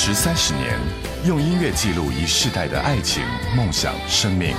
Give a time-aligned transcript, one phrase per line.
[0.00, 0.78] 十三十年，
[1.26, 3.24] 用音乐记录一世代的爱情、
[3.56, 4.54] 梦想、生命。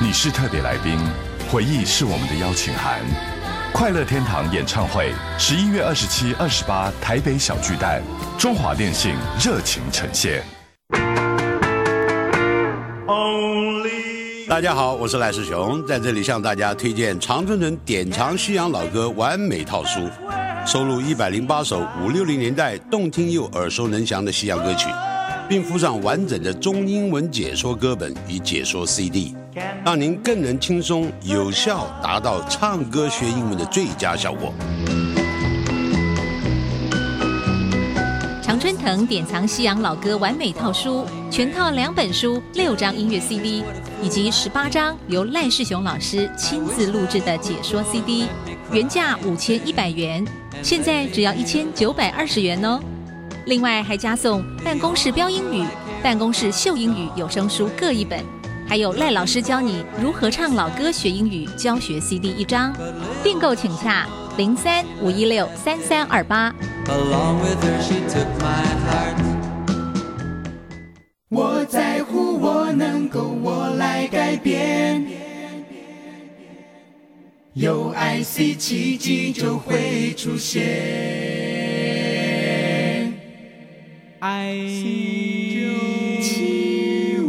[0.00, 0.98] 你是特别来宾，
[1.50, 3.00] 回忆是我们的邀请函。
[3.70, 8.02] 快乐天堂演唱会，十一月二十七、二十八，台北小巨蛋，
[8.38, 10.42] 中华电信热情呈现。
[14.48, 20.08] 大家好，我是赖世雄，在这里向大家推荐常春藤典藏西洋老歌完美套书，
[20.68, 24.90] 收录一百零八首五六零年代动听又耳熟能详的西洋歌曲，
[25.48, 29.34] 并附上完整的中英文解说歌本与解说 CD，
[29.82, 34.52] 让您更能轻松有效达到唱歌学英文的最佳效果。
[38.42, 43.64] 常春藤典藏西洋老歌完美套书，全套两本书、六张音乐 CD，
[44.02, 48.26] 以及十八张由赖世雄老师亲自录制的解说 CD，
[48.70, 50.22] 原价五千一百元，
[50.62, 52.80] 现在只要一千九百二十元哦。
[53.46, 55.64] 另外还加送办公室标英语、
[56.02, 58.22] 办公室秀英语有声书各一本，
[58.68, 62.74] 还有赖老师教你如何唱老歌学英语教学 CD 一张。
[63.22, 66.54] 订购请洽零三五一六三三二八。
[66.86, 69.16] Along with her, she took my heart.
[71.30, 75.17] 我在乎，我能够，我来改变。
[77.58, 80.62] 有爱，C 奇迹就会出现。
[84.20, 85.58] 爱起
[87.18, 87.26] 舞。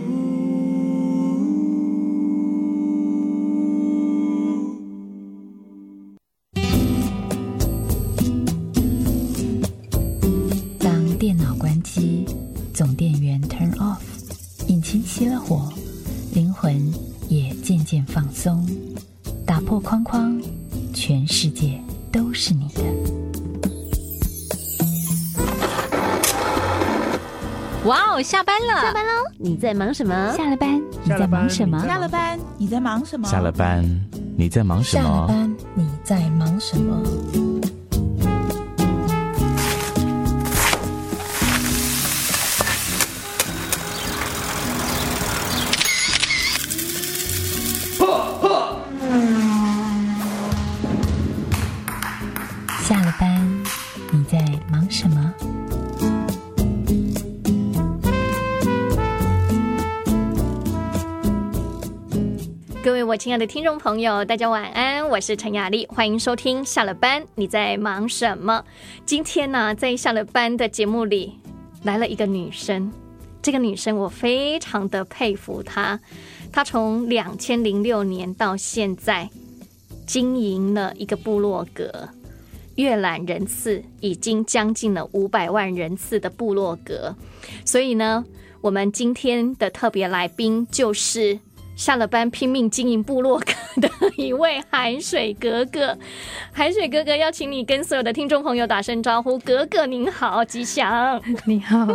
[10.78, 12.28] 当电脑关机，
[12.72, 13.98] 总电源 turn off，
[14.68, 15.74] 引擎熄了火，
[16.36, 16.94] 灵魂
[17.28, 18.64] 也渐渐放松，
[19.80, 20.42] 框框，
[20.94, 21.80] 全世界
[22.12, 22.84] 都是你的。
[27.86, 28.74] 哇哦，下班了！
[28.82, 29.12] 下班喽！
[29.38, 30.34] 你在忙什么？
[30.36, 31.80] 下了班，你在忙什么？
[31.80, 33.28] 下了班，你在忙什么？
[33.30, 35.28] 下了班，你在忙什下了么？
[35.28, 37.49] 班，你在忙什么？
[63.20, 68.64] 亲爱的听众朋友，大家晚安，我是陈雅丽，欢迎收听下了班你在忙什么？
[69.06, 71.38] 今天呢，在下了班的节目里
[71.84, 72.90] 来了一个女生，
[73.42, 76.00] 这个女生我非常的佩服她，
[76.50, 79.30] 她从两千零六年到现在
[80.08, 82.08] 经营了一个部落格。
[82.76, 87.14] 阅览人次已经将近了五百万人次的部落格，
[87.66, 88.24] 所以呢，
[88.62, 91.38] 我们今天的特别来宾就是
[91.80, 95.98] 下了班拼命经营部落格的一位海水格格。
[96.52, 101.22] 海水哥哥邀请你跟所有的听众朋友打声招呼，格格您好，吉祥。
[101.48, 101.88] 你好，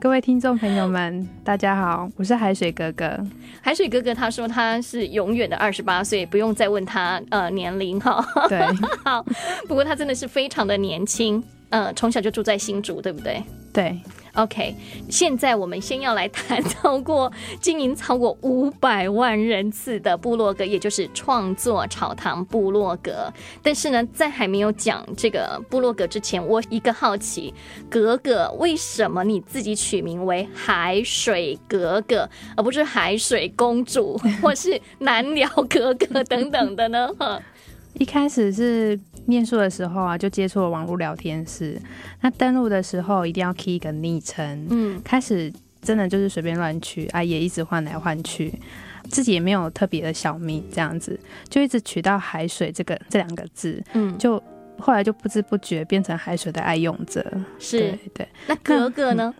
[0.00, 3.16] 各位听众朋友们，大家好，我是海水哥哥。
[3.62, 8.20] 海水哥哥他说他是永远的二十八岁，不用再问他呃年龄哈。
[8.48, 8.60] 对，
[9.06, 9.24] 好，
[9.68, 13.40] 不过他真的是非常的年轻，呃，从小就住在新竹，对不对？
[13.72, 13.96] 对，
[14.34, 14.74] OK，
[15.08, 17.30] 现在我们先要来谈超过
[17.60, 23.32] 经营超过五百万人次的部落格，也就是创作草堂部落格。
[23.62, 27.52] 但是呢，在还没有讲这个部落格之前，我一个好奇，
[27.88, 37.08] 格格为什么你自己取名为海水格格， 而不是海水公主 或是南寮格格等等的呢？
[37.18, 37.40] 哈
[37.94, 41.80] 一开始是念书的时候啊，就接触了网络聊天室。
[42.20, 48.52] 那登录的时候一定要 key 一个昵称，嗯，开始真的就是随便乱取啊，也一直换来换去，
[49.08, 54.42] 自己也没有特别的小名，这样子就一直取到海水这个这两个字，嗯，就
[54.78, 57.24] 后来就不知不觉变成海水的爱用者。
[57.58, 57.98] 是对。
[58.14, 59.34] 对，那格格呢？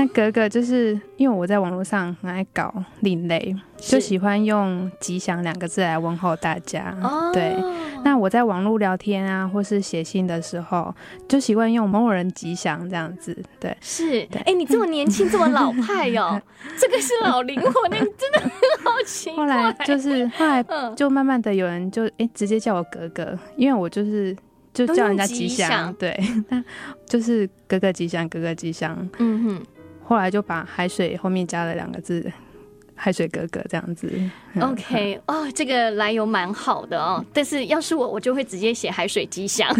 [0.00, 6.96] 那格格就是因为我在网络上很爱搞另类，就喜欢用“吉祥”两个字来问候大家。
[7.02, 7.54] 哦，对，
[8.02, 10.94] 那我在网络聊天啊，或是写信的时候，
[11.28, 13.36] 就习惯用某某人吉祥这样子。
[13.58, 16.40] 对，是，对哎、你这么年轻，这么老派哟、
[16.78, 18.50] 这个是老灵魂，那个真的很
[18.82, 19.36] 好奇怪。
[19.36, 24.34] 后来就是后来嗯，就慢慢的有人就哎、直接叫我格格，因为我就是
[24.72, 26.18] 就叫人家吉祥，对，
[26.48, 26.64] 那
[27.04, 28.96] 就是哥哥吉祥，哥哥吉祥。
[29.18, 29.66] 嗯哼，
[30.10, 32.32] 后来就把海水后面加了两个字，
[32.96, 34.12] 海水哥哥这样子。
[34.60, 37.24] OK，哦，这个来由蛮好的哦。
[37.32, 39.72] 但是要是我，我就会直接写海水吉祥。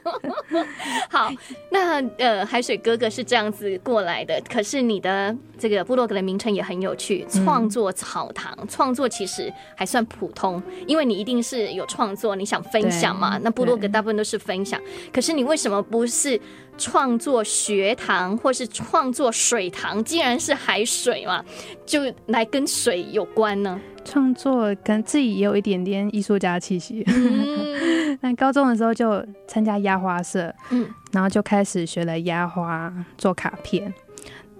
[1.10, 1.30] 好，
[1.70, 4.42] 那呃，海水哥哥是这样子过来的。
[4.48, 8.56] 可是你的这个部落格的名称也很有趣，创作草堂。
[8.68, 13.38] 创作其实还算普通，因为你一定是有创作，你想分享嘛。
[13.42, 14.80] 那部落格大部分都是分享，
[15.12, 16.40] 可是你为什么不是
[16.78, 21.44] 创作学堂或是创作水塘，竟然是海水嘛，
[21.84, 23.78] 就来跟水有关呢？
[24.04, 27.04] 创作跟自己也有一点点艺术家气息。
[27.08, 33.92] 嗯 那高中的时候就参加压花社，嗯然后就开始学了压花、做卡片。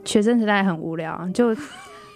[0.04, 1.56] 学生时代很无聊，就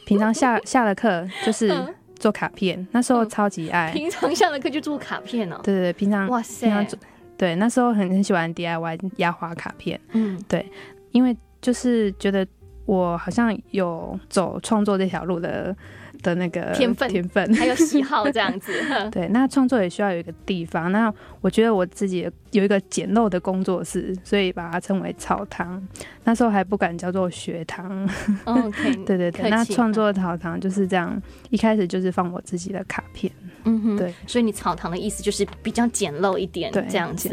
[0.05, 3.90] 平常下 下了课就是嗯做卡片，那时候嗯超级爱。
[3.93, 5.58] 平常下了课就做卡片哦。
[5.62, 6.98] 对对对，平常哇平常塞，做
[7.42, 10.64] 对那时候很很喜欢 DIY 压花卡片，嗯对
[11.10, 12.46] 因为就是觉得
[12.86, 15.76] 我好像有走创作这条路的
[16.22, 18.72] 的那个天分天分，还有喜好这样子。
[19.10, 20.92] 对，那创作也需要有一个地方。
[20.92, 25.84] 那我觉得我自己有一个简陋的工作室，所以把它称为草堂。
[26.22, 28.08] 那时候还不敢叫做学堂。
[28.44, 33.32] OK，对对对，那创作草堂就是这样，一开始就是放我自己的卡片，
[33.64, 37.28] 嗯哼，对，所以你草堂的意思就是比较简陋一点，对，这样子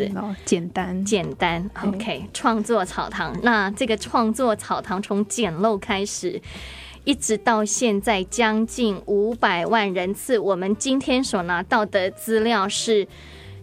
[0.46, 0.70] 简。
[0.70, 1.06] 单。
[1.06, 3.36] 简单，OK，创作草堂。
[3.42, 6.42] 那这个创作草堂从简陋开始，
[7.04, 10.38] 一直到现在将近五百万人次。
[10.38, 13.08] 我们今天所拿到的资料是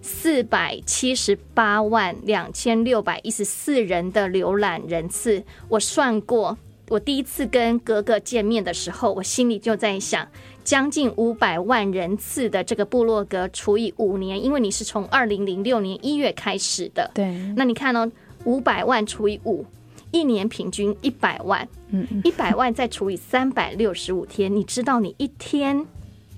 [0.03, 5.45] 四百七十八万两千六百一十四人的浏览人次。
[5.69, 6.59] 我算过，
[6.89, 10.27] 我第一次跟格格见面的时候，我心里就在想。
[10.67, 18.11] 将近五百万人次的这个部落格除以五年，因为你是从二零零六年一月开始的，对，那你看哦，
[18.45, 19.65] 五百万除以五，
[20.11, 25.87] 一年平均一百万，嗯嗯，一百万再除以三百六十五天，你知道你一天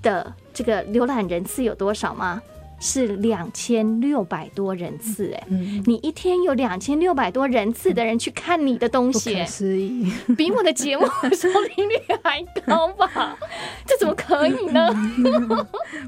[0.02, 2.42] 的这个浏览人次有多少吗？
[2.80, 10.12] 是两千六百多人次，哎，嗯，你一天有两千六百多人次的人去看你的东不西，可哎思议。
[10.36, 13.36] 比我的节目收听率还高吧？
[13.86, 14.88] 这怎么可以呢？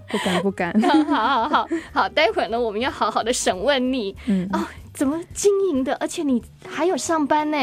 [0.08, 0.72] 不 敢不敢。
[0.80, 4.60] 好好好好好，待会儿呢，我们要好好的审问你嗯，哦，
[4.94, 5.94] 怎么经营的？
[5.96, 7.58] 而且你还有上班呢，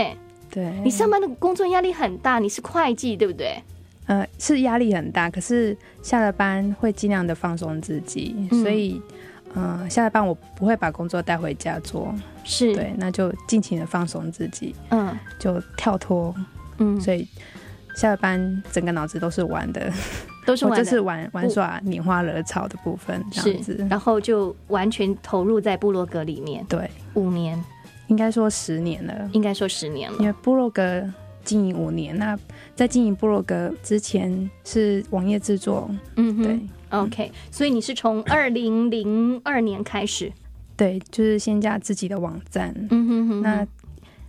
[0.52, 3.62] 对，你上班的工作压力很大，你是会计对不对？
[4.08, 8.62] 呃，是压力很大，可是下了班会尽量的放松自己，嗯。
[8.62, 9.02] 所以，
[9.54, 12.14] 呃，下了班我不会把工作带回家做，
[12.44, 16.34] 是，对，那就尽情的放松自己，嗯就跳脱，
[16.78, 17.28] 嗯，所以
[17.96, 19.92] 下了班整个脑子都是玩的，
[20.46, 27.62] 都是 玩的就是玩玩耍、拈花惹草的部分这样是子，，然后就完全投入在部落格里面，对，五年，
[28.08, 30.18] 应该说十年了，应该说十年了。
[30.20, 31.04] 因为部落格
[31.48, 32.38] 经营五年，那
[32.76, 36.60] 在经营部落格之前是网页制作，嗯哼对。
[36.90, 40.32] ，OK，所以你是从二零零二年开始，
[40.76, 43.66] 对，就是先架自己的网站，嗯哼哼，那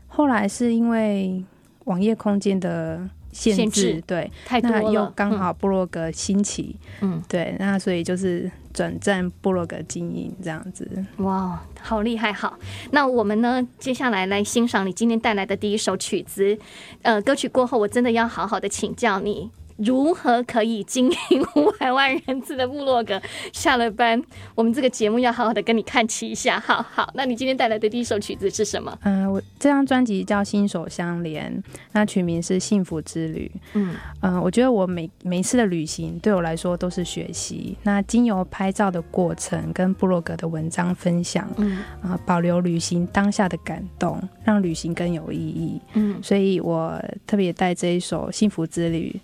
[0.07, 1.45] 后来是因为
[1.85, 10.91] 网页空间的限限制，对，太多了，那又刚好部落格兴起，嗯，对，那所以就是转战部落格经营这样子。
[10.97, 12.33] 嗯，哇，好厉害！
[12.33, 12.59] 好，
[12.91, 16.59] 那我们呢，接下来来欣赏你今天带来的第一首曲子。
[17.03, 19.49] 呃，歌曲过后，我真的要好好的请教你。
[19.79, 23.21] 如何可以经营五百万人次的部落格？
[23.53, 24.21] 下了班，
[24.55, 26.59] 我们这个节目要好好的跟你看齐一下。
[26.61, 28.97] 好好，那你今天带来的第一首曲子是什么？
[29.03, 31.53] 嗯、我这张专辑叫《心手相连》，
[31.93, 33.51] 那曲名是《幸福之旅》。
[33.75, 37.77] 嗯嗯、我觉得我每每一次的旅行对我来说都是学习。
[37.85, 45.81] 那经由拍照的过程跟部落格的文章分享，嗯啊、保留旅行当下的感动，让旅行更有意义。
[45.95, 49.15] 嗯所以我特别带这一首《幸福之旅》，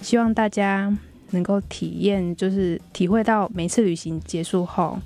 [0.00, 0.96] 希望大家
[1.30, 4.98] 能够体验，就是体会到每次旅行结束后，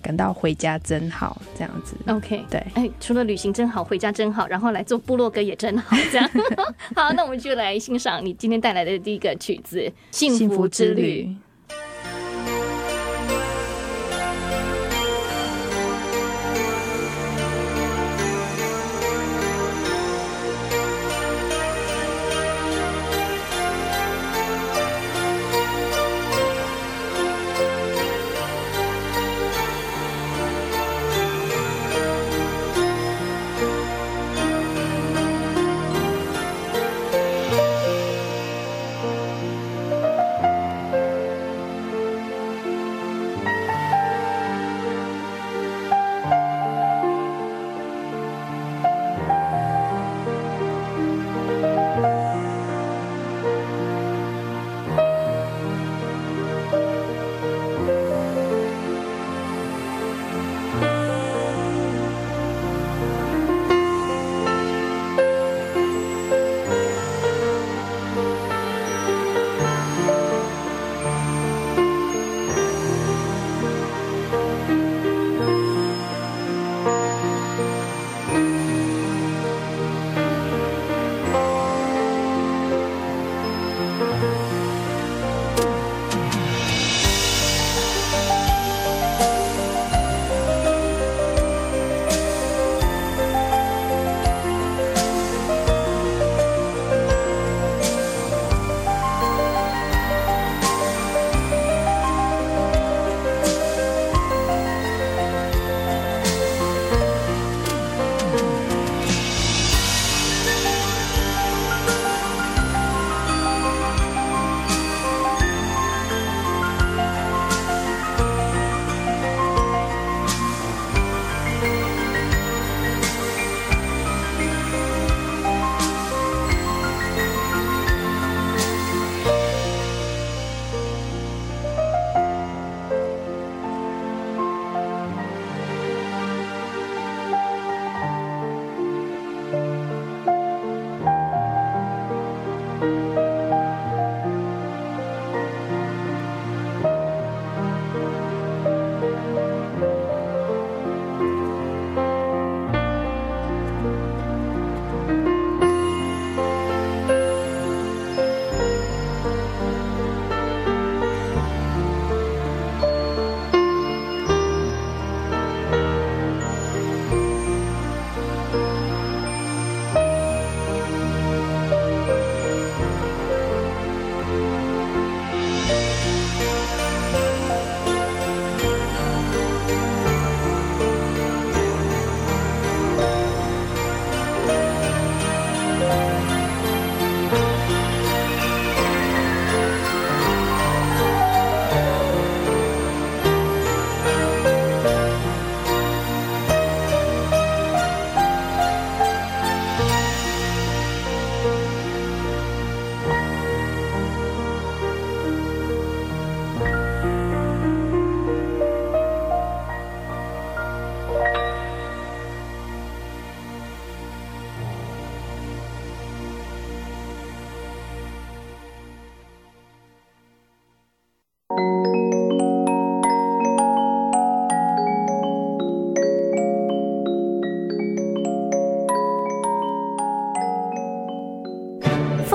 [0.00, 1.94] 感到回家真好这样子。
[2.06, 2.44] ，OK。
[2.50, 6.30] 对，哎，除了旅行真好，回家真好，然后来做部落格也真好，这样。
[6.96, 9.78] 好，那我们就来欣赏你今天带来的第一个曲子
[10.10, 11.24] 《幸福之旅》。。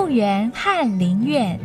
[0.08, 1.60] 复原翰林院，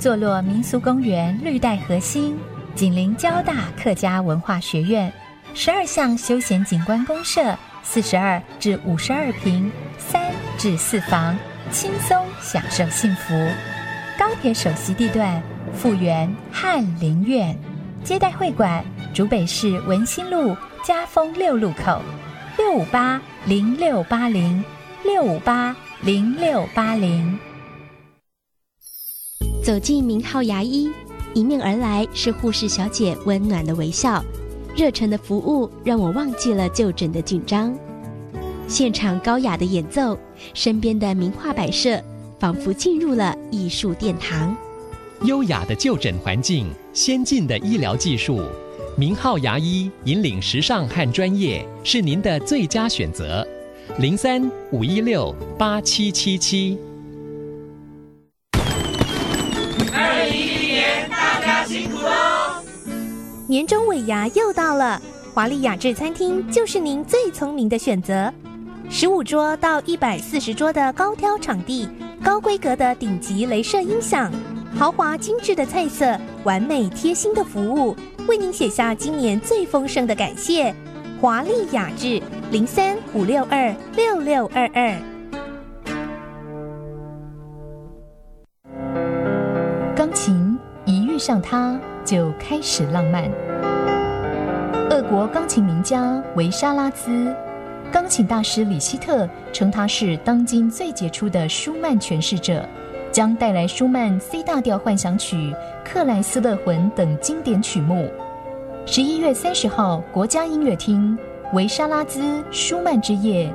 [0.00, 2.36] 坐落民俗公园绿带核心，
[2.74, 5.12] 紧邻交大客家文化学院，
[5.54, 10.20] 十二项休闲景观公社，四十二至五十二平，三
[10.58, 11.38] 至四房，
[11.70, 13.32] 轻松享受幸福。
[14.18, 15.40] 高铁首席地段，
[15.72, 17.56] 复原翰林院，
[18.02, 22.02] 接待会馆，竹北市文心路嘉丰六路口，
[22.56, 24.64] 六五八零六八零
[25.04, 27.38] 六五八零六八零。
[29.68, 30.90] 走进名号牙医，
[31.34, 34.24] 迎面而来是护士小姐温暖的微笑，
[34.74, 37.76] 热忱的服务让我忘记了就诊的紧张。
[38.66, 40.18] 现场高雅的演奏，
[40.54, 42.02] 身边的名画摆设，
[42.38, 44.56] 仿佛进入了艺术殿堂。
[45.24, 48.40] 优雅的就诊环境，先进的医疗技术，
[48.96, 53.46] 名号牙医引领时尚和专业，是您的最佳选择。
[53.98, 56.78] 零三五一六八七七七。
[63.50, 65.00] 年终尾牙又到了，
[65.32, 68.30] 华丽雅致餐厅就是您最聪明的选择。
[68.90, 71.88] 十五桌到一百四十桌的高挑场地，
[72.22, 74.30] 高规格的顶级镭射音响，
[74.76, 77.96] 豪华精致的菜色，完美贴心的服务，
[78.28, 80.74] 为您写下今年最丰盛的感谢。
[81.18, 84.94] 华丽雅致零三五六二六六二二。
[89.96, 93.30] 钢琴一遇上它就开始浪漫。
[94.88, 97.36] 俄国钢琴名家维沙拉兹，
[97.92, 102.66] 钢琴大师李希特称他是当今最杰出的舒曼诠释者，
[103.12, 108.08] 将带来舒曼 C 大调幻想曲、克莱斯勒魂等经典曲目。
[108.86, 111.16] 十一月三十号，国家音乐厅
[111.52, 113.52] 维沙拉兹舒曼之夜，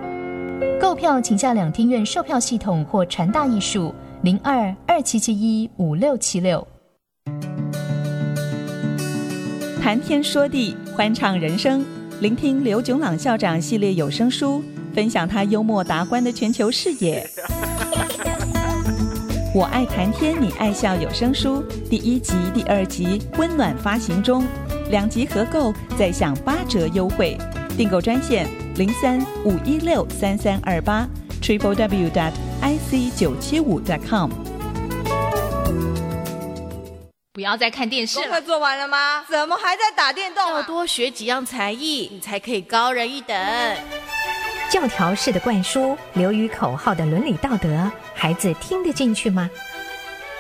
[0.80, 3.92] 购票请下两厅院售票系统或传大艺术
[4.22, 6.68] 零二二七七一五六七六。
[9.84, 11.86] 谈天说地，欢唱人生，
[12.22, 14.64] 聆听刘炯朗校长系列有声书，
[14.96, 17.30] 分享他幽默达观的全球视野。
[19.54, 24.46] 我爱谈天，你爱笑有声书第一集、第二集温暖发行中。
[24.90, 27.38] 两集合购再享八折优惠，
[27.76, 28.48] 订购专线
[28.78, 31.06] 零三五一六三三二八
[31.42, 34.32] triple w dot i c 九七五 dot com。
[37.34, 38.26] 不要再看电视了。
[38.28, 39.26] 功课做完了吗？
[39.28, 40.60] 怎么还在打电动、啊？
[40.60, 43.36] 要多学几样才艺，你才可以高人一等。
[44.70, 49.50] 教条式的灌输，流于口号的伦理道德，孩子听得进去吗？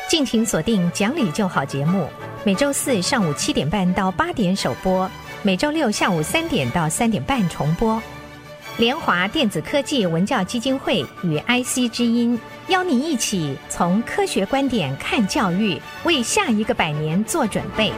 [0.07, 2.07] 敬请锁定《讲理就好》节目。
[2.43, 5.09] 每周四上午七点半到八点首播，
[5.41, 8.00] 每周六下午三点到三点半重播。
[8.77, 12.39] 联华电子科技文教基金会与 IC 之音
[12.70, 17.92] 邀您一起从科学观点看教育，为下一个百年做准备。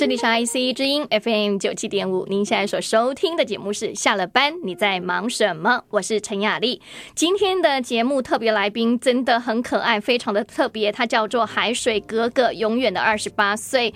[0.00, 5.84] 这里是 IC 之音 FM 九七点五，您现在所收听的节目是下了班你在忙什么？
[5.90, 6.80] 我是陈雅丽。
[7.14, 13.92] 今天的节目特别来宾真的很可爱，非常的特别，他叫做海水哥哥，永远的二十八岁。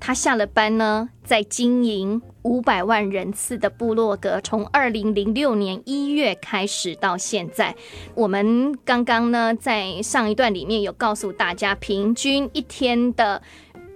[0.00, 7.76] 他下了班呢，在经营五百万人次的部落格，从二零零六年一月开始到现在，
[8.16, 13.40] 我们刚刚呢在上一段里面有告诉大家，平均一天的。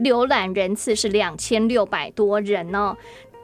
[0.00, 2.96] 浏览人次是两千六百多人哦，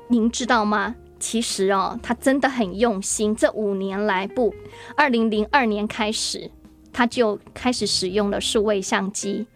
[0.08, 0.94] 您知道吗？
[1.18, 3.34] 其实哦，他真的很用心。
[3.34, 4.54] 这五年来，不，
[4.96, 6.50] 二零零二年开始，
[6.92, 9.46] 他就开始使用了数位相机。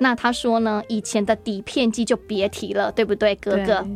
[0.00, 3.86] 那他说呢，以前的底片机就别提了，对不对，哥哥？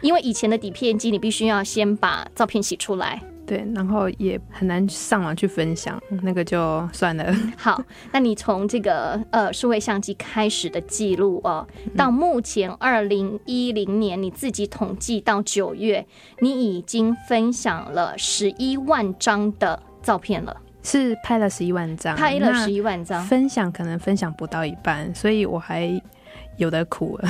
[0.00, 3.22] 因为以前的底片机，你必须要先把照片洗出来。
[3.50, 7.34] 对，然后也很难上网去分享，那个就算了。
[7.58, 7.82] 好，
[8.12, 16.06] 那你从这个呃数位相机开始的记录哦，到目前二零一零年你自己统计到九月，
[16.38, 26.00] 你已经分享了十一万张的照片了，是拍了十一万张，拍了十一万张，分享可能分享不到一半，所以我还
[26.60, 27.28] 有的苦了。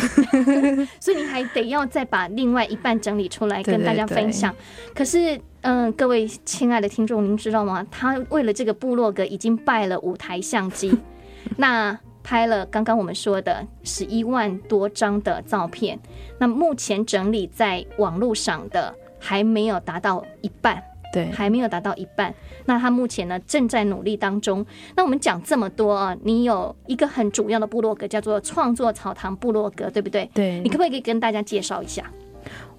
[1.01, 4.55] 所以你还得要再把另外一半整理出来跟大家对分享。
[4.95, 7.87] 可是，嗯、各位亲爱的听众，您知道吗？
[7.90, 10.93] 他为了这个部落格已经拜了五台相机，
[11.57, 15.99] 那拍了刚刚我们说的十一万多张的照片。
[16.38, 20.83] 那目前整理在网络上的还没有达到一半。
[21.12, 22.35] 对，还没有达到一半。
[22.66, 24.64] 那他目前呢正在努力当中。
[24.96, 30.29] 那我们讲这么多啊，你有一个很主要的部落格叫做创作草堂部落格，对不对？
[30.35, 32.05] 对你可不可以跟大家介绍一下？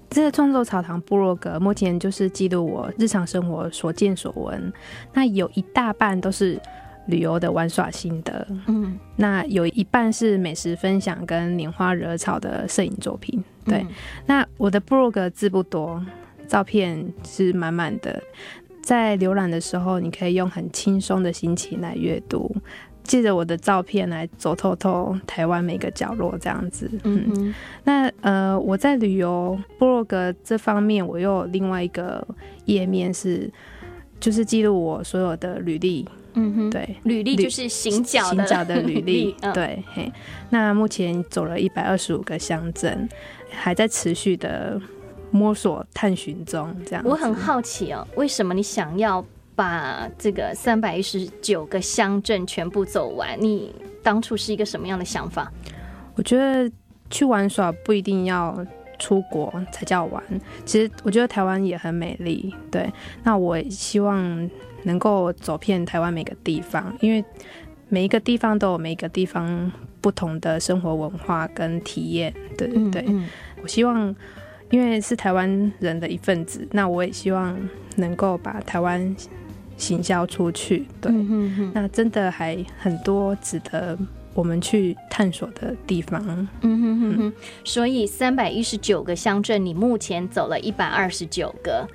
[0.09, 4.73] 这个创作草堂部落格目前就是记录我日常生活所见所闻，
[5.13, 6.59] 那有一大半都是
[7.07, 13.41] 旅游的玩耍心得，嗯，那有一半是美食分享跟拈花惹草的摄影作品。
[13.63, 13.87] 对，嗯
[14.25, 16.05] 那我的部落格字不多，
[16.51, 18.21] 照片是满满的，
[18.83, 22.53] 在浏览的时候，你可以用很轻松的心情来阅读。
[23.03, 26.91] 借着我的照片来走透透台湾每个角落，这样子。
[27.05, 32.25] 嗯哼那呃，我在旅游部落格这方面，我又有另外一个
[32.65, 33.49] 页面是，
[34.19, 36.05] 就是记录我所有的履历。
[36.33, 39.33] 嗯哼，对，履历就是行脚的行脚的履历。
[39.41, 40.11] 嗯对，嘿，
[40.49, 43.07] 那目前走了一百二十五个乡镇，
[43.49, 44.79] 还在持续的
[45.31, 46.75] 摸索探寻中。
[46.85, 53.37] 这样，我很好奇哦，为什么你想要把这个三百一十九个乡镇全部走完？
[53.39, 55.51] 你当初是一个什么样的想法？
[56.15, 56.71] 我觉得
[57.09, 58.65] 去玩耍不一定要
[58.99, 60.23] 出国才叫玩，
[60.65, 62.53] 其实我觉得台湾也很美丽。
[62.69, 62.91] 对，
[63.23, 64.49] 那我希望
[64.83, 67.23] 能够走遍台湾每个地方，因为
[67.87, 72.33] 每一个地方都有每一个地方不同的生活文化跟体验。
[72.57, 73.27] 对对对，嗯
[73.61, 74.15] 我希望。
[74.71, 77.55] 因为是台湾人的一份子，那我也希望
[77.97, 79.15] 能够把台湾
[79.77, 80.85] 行销出去。
[80.99, 83.97] 对，嗯那真的还很多值得
[84.33, 86.23] 我们去探索的地方。
[86.61, 87.33] 嗯哼哼哼，
[87.65, 91.87] 所以三百一十九个乡镇，你目前走了一百二十九个，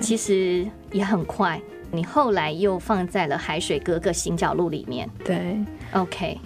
[0.00, 1.60] 其实也很快。
[1.92, 5.08] 你后来又放在了海水哥哥行脚路里面。
[5.24, 5.56] 对
[5.92, 6.36] ，OK。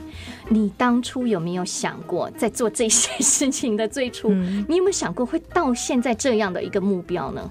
[0.51, 7.51] 你当初有没有想过，在做这些事情的最初，你有没有想过会到现在这样的一个目标呢？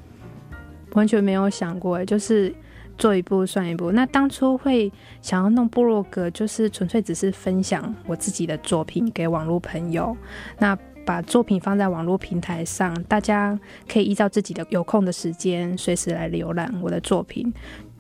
[0.94, 2.52] 完全没有想过，就是
[2.98, 3.92] 做一步算一步。
[3.92, 10.18] 那当初会想要弄部落格，就是纯粹只是分享我自己的作品给网络朋友。
[10.58, 13.58] 那把作品放在网络平台上，大家
[13.88, 17.54] 可以依照自己的有空的时间，随时来浏览我的作品，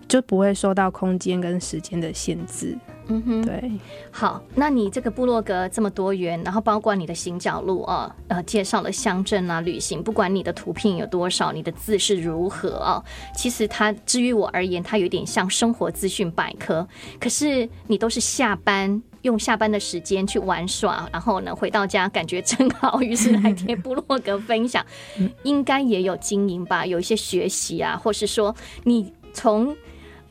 [0.07, 2.75] 就不会受到空间跟时间的限制。
[3.09, 3.71] 嗯哼，对。
[4.11, 13.01] 好，那你这个部落格这么多元，然后包括你的行脚路啊，呃，介绍了乡镇啊、旅行，不管你的图片有多少，你的字是如何啊，
[13.33, 16.85] 其实它至于我而言，它有点像生活资讯百科。
[17.19, 24.85] 可是你都是下班用下班的时间去玩耍，然后呢回到家感觉真好，于是来贴部落格分享，
[25.43, 29.73] 应该也有经营吧，有一些学习啊，或是说你从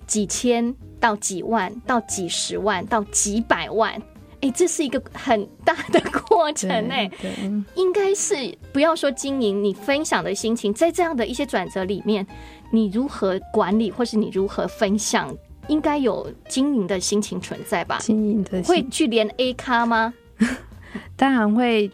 [0.06, 0.74] 几千。
[0.98, 3.92] 到几万，到几十万，到几百万，
[4.40, 7.10] 哎，这是一个很大的过程哎，
[7.74, 8.34] 应该是
[8.72, 12.26] 不要说经营，你分享的心情，在这样的一些转折里面，
[12.70, 15.34] 你如何管理，或是你如何分享，
[15.68, 17.98] 应该有经营的心情存在吧？
[18.00, 20.12] 经营的会去连 A 咖吗？
[21.16, 21.90] 当然会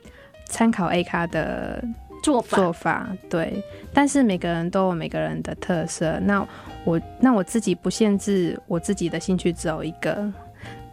[0.47, 1.85] 参考 A 咖的
[2.23, 3.62] 做法，做法对，
[3.93, 6.47] 但是每个人都有每个人的特色，那。
[6.85, 10.33] 我那我自己不限制我自己的兴趣只有一个，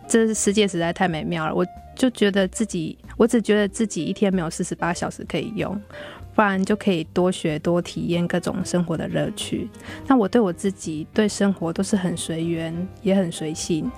[0.08, 1.54] 这世界实在太美妙了。
[1.54, 5.80] 我就觉得自己，我只觉得自己一天没有四十八小时可以用，
[6.34, 9.68] 不然就可以多学多体验各种生活的乐趣。
[10.08, 13.92] 那我对我自己对生活都是很随缘，也很随性，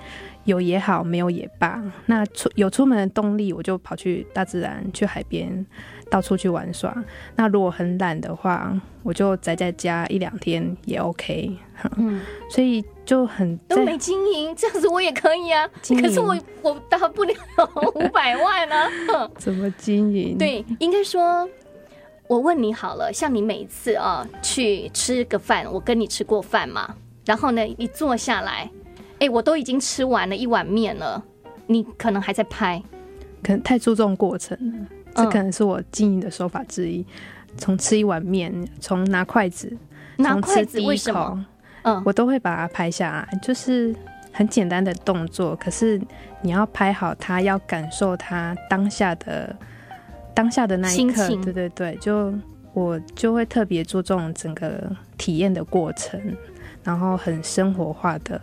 [0.44, 1.80] 有也好，没有也罢。
[2.06, 5.64] 那出有出门的动力，我就跑去大自然，去海边。
[6.12, 6.94] 到处去玩耍。
[7.36, 11.56] 那如果很懒的话，我就宅在家一两天也 OK。
[11.96, 12.20] 嗯，
[12.50, 15.66] 所以就很都没经营，这样子我也可以啊。
[15.88, 17.34] 可是我我达不了
[17.94, 18.90] 五百万啊。
[19.38, 20.36] 怎么经营？
[20.36, 21.48] 对，应该说，
[22.28, 26.94] 我问你好了，像你每次啊去吃个饭，我跟你吃过饭嘛，
[27.24, 28.70] 然后呢一坐下来，
[29.18, 31.24] 哎，我都已经吃完了一碗面了，
[31.66, 32.82] 你可能还在拍，
[33.42, 34.86] 可能太注重过程了。
[35.14, 37.04] 这可能是我经营的手法之一，
[37.56, 39.76] 从吃一碗面，从拿筷子，
[40.16, 41.46] 拿筷子为什么？
[41.82, 43.94] 嗯，我都会把它拍下来，就是
[44.32, 46.00] 很简单的动作，可是
[46.40, 49.54] 你要拍好它，要感受它当下的
[50.32, 52.32] 当下的那一刻，对对对，就
[52.72, 56.20] 我就会特别注重整个体验的过程，
[56.84, 58.40] 然后很生活化的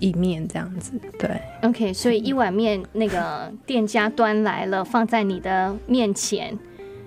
[0.00, 0.92] 一面这样子。
[1.18, 6.58] 对，OK，所以一碗面那个店家端来了，放在你的面前。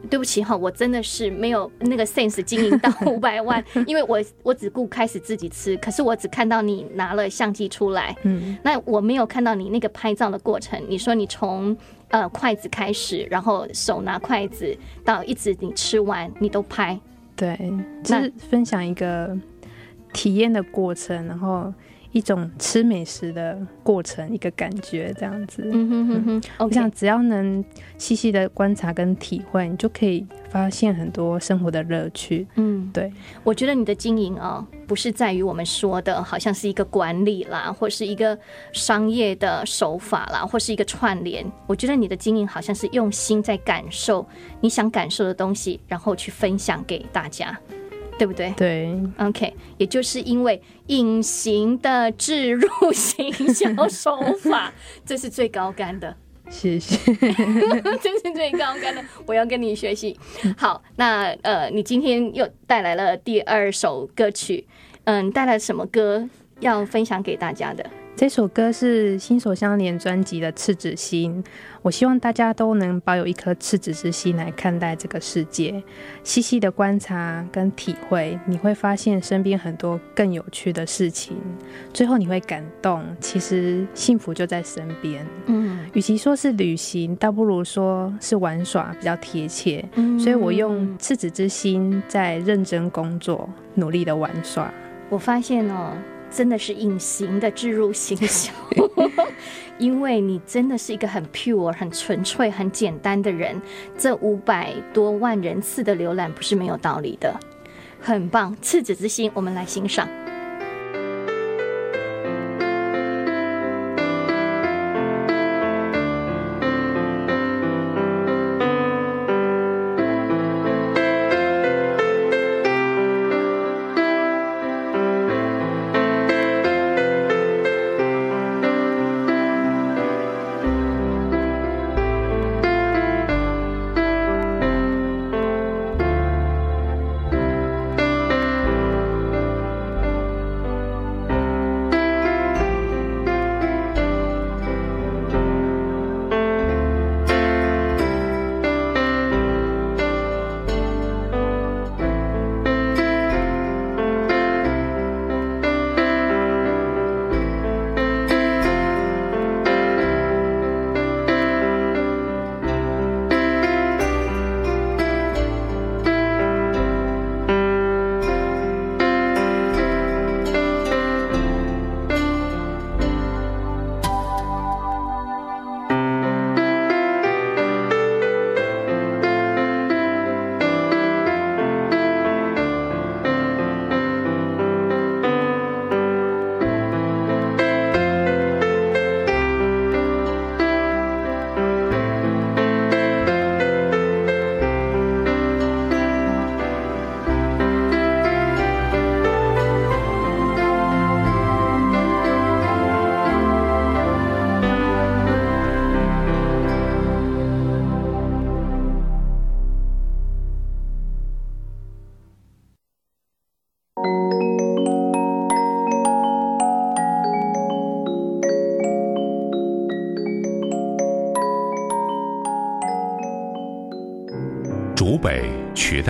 [0.10, 10.78] 对不起哈，我真的是没有那个 sense 经营到 五百万，因为我我只顾开始自己吃，可是我只看到你拿了相机出来，嗯，那我没有看到你那个拍照的过程。
[10.90, 11.76] 你说你从
[12.10, 17.00] 呃筷子开始，然后手拿筷子到一直你吃完，你都拍，
[17.38, 17.58] 对，
[18.04, 19.34] 就是分享一个
[20.12, 21.74] 体验的过程，然后。
[22.14, 25.64] 一种吃美食的过程，一个感觉这样子。
[25.66, 27.64] 嗯哼哼哼，我想只要能
[27.98, 32.48] 细细的观察跟体会，你就可以发现很多生活的乐趣。
[32.56, 33.12] 嗯，对，
[33.44, 38.38] 我觉得你的经营啊，不是在于我们说的好像是一个管理啦，或是一个
[38.72, 41.44] 商业的手法啦，或是一个串联。
[41.66, 44.26] 我觉得你的经营好像是用心在感受
[44.62, 47.60] 你想感受的东西，然后去分享给大家。
[48.18, 48.52] 对不对？
[48.56, 54.72] 对，OK，也就是因为隐形的置入行销手法，
[55.06, 56.16] 这是最高干的。
[56.50, 56.96] 谢谢，
[58.02, 60.20] 这是最高干的，我要跟你学习。
[60.58, 64.68] 好，那呃，你今天又带来了第二首歌曲，
[65.06, 67.90] 嗯，带来什么歌要分享给大家的？
[68.16, 71.44] 这首歌是《心手相连》专辑的《赤子心》，
[71.82, 75.84] 我希望大家都能保有一颗赤子之心来看待这个世界，
[76.24, 81.36] 细细的观察跟体会，你会发现身边很多更有趣的事情，
[81.92, 85.26] 最后你会感动，其实幸福就在身边。
[85.48, 89.84] 嗯，与其说是旅行，倒不如说是玩耍比较贴切。
[89.96, 94.72] 嗯，所以我用赤子之心在认真工作，努力的玩耍。
[95.10, 95.94] 我发现哦。
[96.36, 98.52] 真的是隐形的置入行销，
[99.78, 103.62] 因为你真的是一个很 pure、很纯粹、很简单的人。
[103.98, 107.40] 这五百多万人次的浏览不是没有道理的，
[108.02, 108.56] 很棒。
[108.62, 110.08] 赤子之心，我们来欣赏。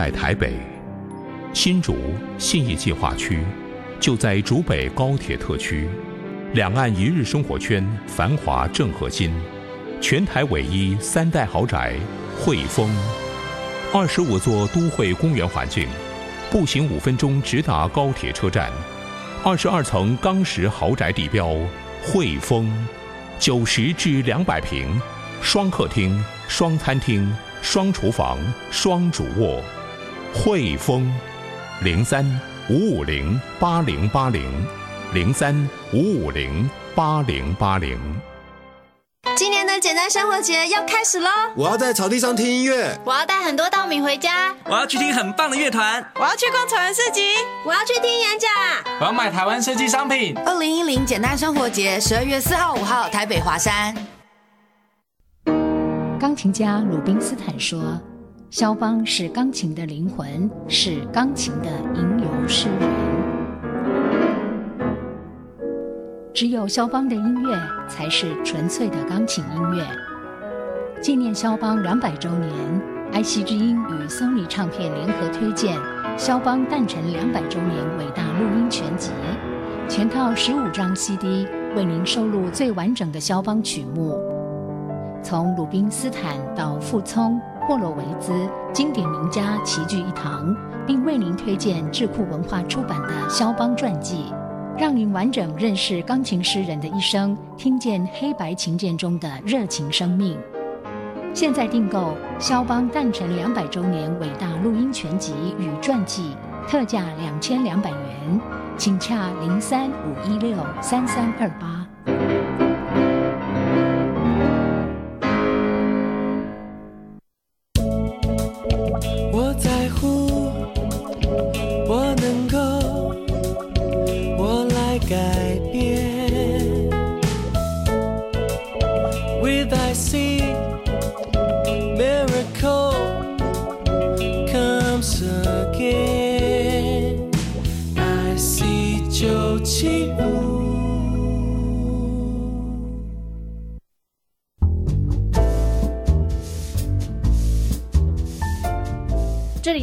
[0.03, 0.51] 在台北
[1.53, 1.95] 新竹
[2.37, 3.39] 信义计划区，
[4.01, 5.87] 就在竹北高铁特区，
[6.55, 9.33] 两岸一日生活圈繁华正核心，
[10.01, 11.93] 全台唯一三代豪宅
[12.37, 12.93] 汇丰，
[13.93, 15.87] 二十五座都会公园环境，
[16.51, 18.69] 步行五分钟直达高铁车站，
[19.41, 21.55] 二十二层钢石豪宅地标
[22.01, 22.69] 汇丰，
[23.39, 24.99] 九十至两百平，
[25.41, 28.37] 双客厅、双餐厅、双厨房、
[28.69, 29.63] 双主卧。
[30.34, 31.10] 汇丰，
[31.84, 32.26] 零三
[32.67, 34.43] 五五零八零八零，
[35.13, 35.56] 零三
[35.93, 37.98] 五五零八零八零。
[39.36, 41.30] 今年的简单生活节要开始喽！
[41.56, 47.32] 我要在草地上听音乐，我要带很多稻米回家，我要去听很棒的乐团，我要去逛草原市集，
[47.65, 48.50] 我要去听演讲，
[49.00, 50.38] 我要买台湾设计商品。
[50.46, 53.96] 二零一零简单生活节，十二月四号、五号，台北华山。
[56.19, 57.80] 钢琴家鲁宾斯坦说。
[58.53, 62.87] 肖邦是钢琴的灵魂，是钢琴的吟游诗人。
[66.35, 69.83] 只有肖邦的音乐才是纯粹的钢琴音乐。
[71.01, 72.53] 纪念肖邦两百周年
[73.13, 75.75] ，IC 之音与 Sony 唱片联合推荐
[76.15, 79.09] 肖邦诞辰两百周年伟大录音全集，
[79.89, 84.15] 全套十五张 CD 为您收录最完整的肖邦曲目，
[85.23, 88.34] 从鲁宾斯坦到傅聪、霍洛维兹，
[88.73, 90.54] 经典名家齐聚一堂，
[90.86, 94.26] 并为您推荐智库文化出版的肖邦传记。
[94.78, 100.38] 让您完整认识钢琴诗人的一生，听见黑白琴键中的热情生命。
[101.34, 106.36] 现在订购肖邦诞辰两百周年伟大录音全集与传记，
[106.67, 108.41] 特价两千两百元，
[108.78, 111.83] 请洽零三五一六三三二八。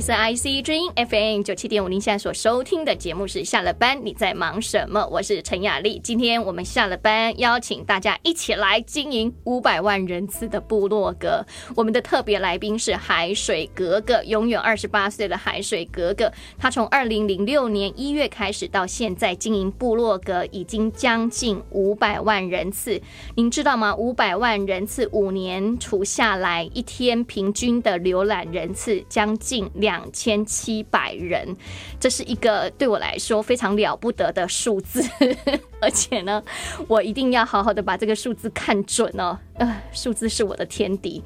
[0.01, 5.07] 是 IC 之音 FM 九七点五，您现在所收听的节目是下了班你在忙什么？
[5.09, 6.01] 我是陈雅丽。
[6.03, 11.45] 今天我们下了班，邀请大家一起来经营五百万人次的部落格。
[11.77, 16.33] 我们的特别来宾是海水格格，永远二十八岁的海水格格。
[16.57, 22.99] 他从二零零六年一月开始到现在经营部落格，已经将近五百万人次。
[23.35, 23.95] 您知道吗？
[23.95, 29.69] 五百万人次五年除下来，一天平均的浏览人次将近。
[29.75, 31.57] 两两千七百人，
[31.99, 35.03] 这是一个对我来说非常了不得的数字，
[35.83, 36.41] 而且呢，
[36.87, 39.37] 我一定要好好的把这个数字看准哦。
[39.55, 41.21] 呃，数字是我的天敌。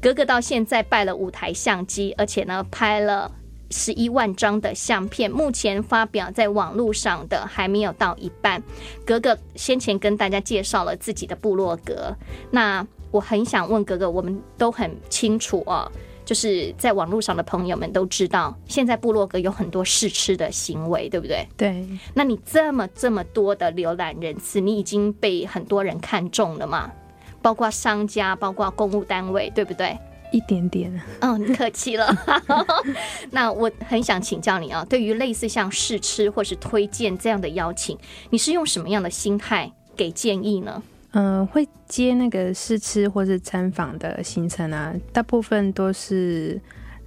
[0.00, 3.28] 格格到现在拜了五台相机，而且呢，拍了
[3.72, 8.62] 十一万张的相片，目前发表在网络上的还没有到一半。
[9.04, 12.14] 格格先前跟大家介绍了自己的部落格，
[12.52, 15.90] 那我很想问格格，我们都很清楚哦。
[16.24, 21.46] 就是在网络上的朋友们都知道，现在部落格有很多试吃的行为，对不对？
[21.56, 21.86] 对。
[22.14, 26.90] 那你这么这么多的浏览人次，你已经被很多人看中了嘛？
[27.42, 29.98] 包括商家，包括公务单位，对不对？
[30.32, 31.00] 一点点。
[31.20, 32.08] 嗯，客气了。
[33.30, 37.96] 那我很想请教你啊，对于类似像试吃或是推荐这样的邀请，
[38.30, 40.82] 你是用什么样的心态给建议呢？
[41.16, 46.60] 嗯，会接那个试吃或是参访的行程啊，大部分都是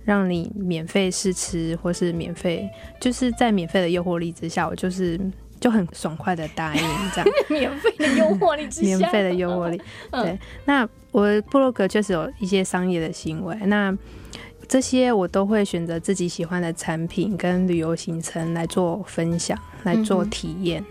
[0.05, 2.69] 让你免费试吃，或是免费，
[3.01, 5.19] 就是在免费的诱惑力之下，我就是
[5.59, 6.81] 就很爽快的答应
[7.13, 7.29] 这样。
[7.49, 9.81] 免费的诱惑力之下，免费的诱惑力。
[10.09, 13.93] 对，那我布洛格确实有一些商业的行为，那
[14.69, 20.81] 这些我都会选择自己喜欢的产品跟旅游行程来做分享，来做体验。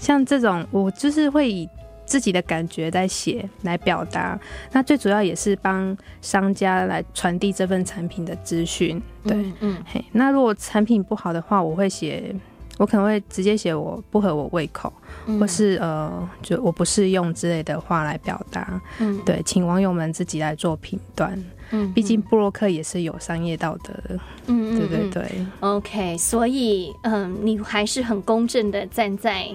[0.00, 1.68] 像这种，我就是会以。
[2.06, 4.38] 自己的感觉在写来表达，
[4.72, 9.02] 那最主要也是帮商家来传递这份产品的资讯。
[9.24, 12.34] 对，嗯，嘿，那如果产品不好的话，我会写，
[12.78, 14.92] 我可能会直接写我不合我胃口，
[15.40, 18.80] 或是呃，就我不适用之类的话来表达。
[19.00, 21.36] 嗯，对，请网友们自己来做评断。
[21.72, 24.20] 嗯，毕竟布洛克也是有商业道德的。
[24.46, 25.46] 嗯，对对对。
[25.58, 29.48] OK，所以嗯，你还是很公正的站在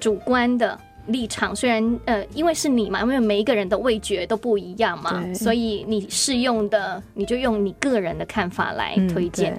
[0.00, 0.76] 主观的。
[1.06, 9.56] 立场虽然呃，因为是你嘛，因为每一个人的味觉都不一样嘛，所以你适用的你就用你个人的看法来推荐。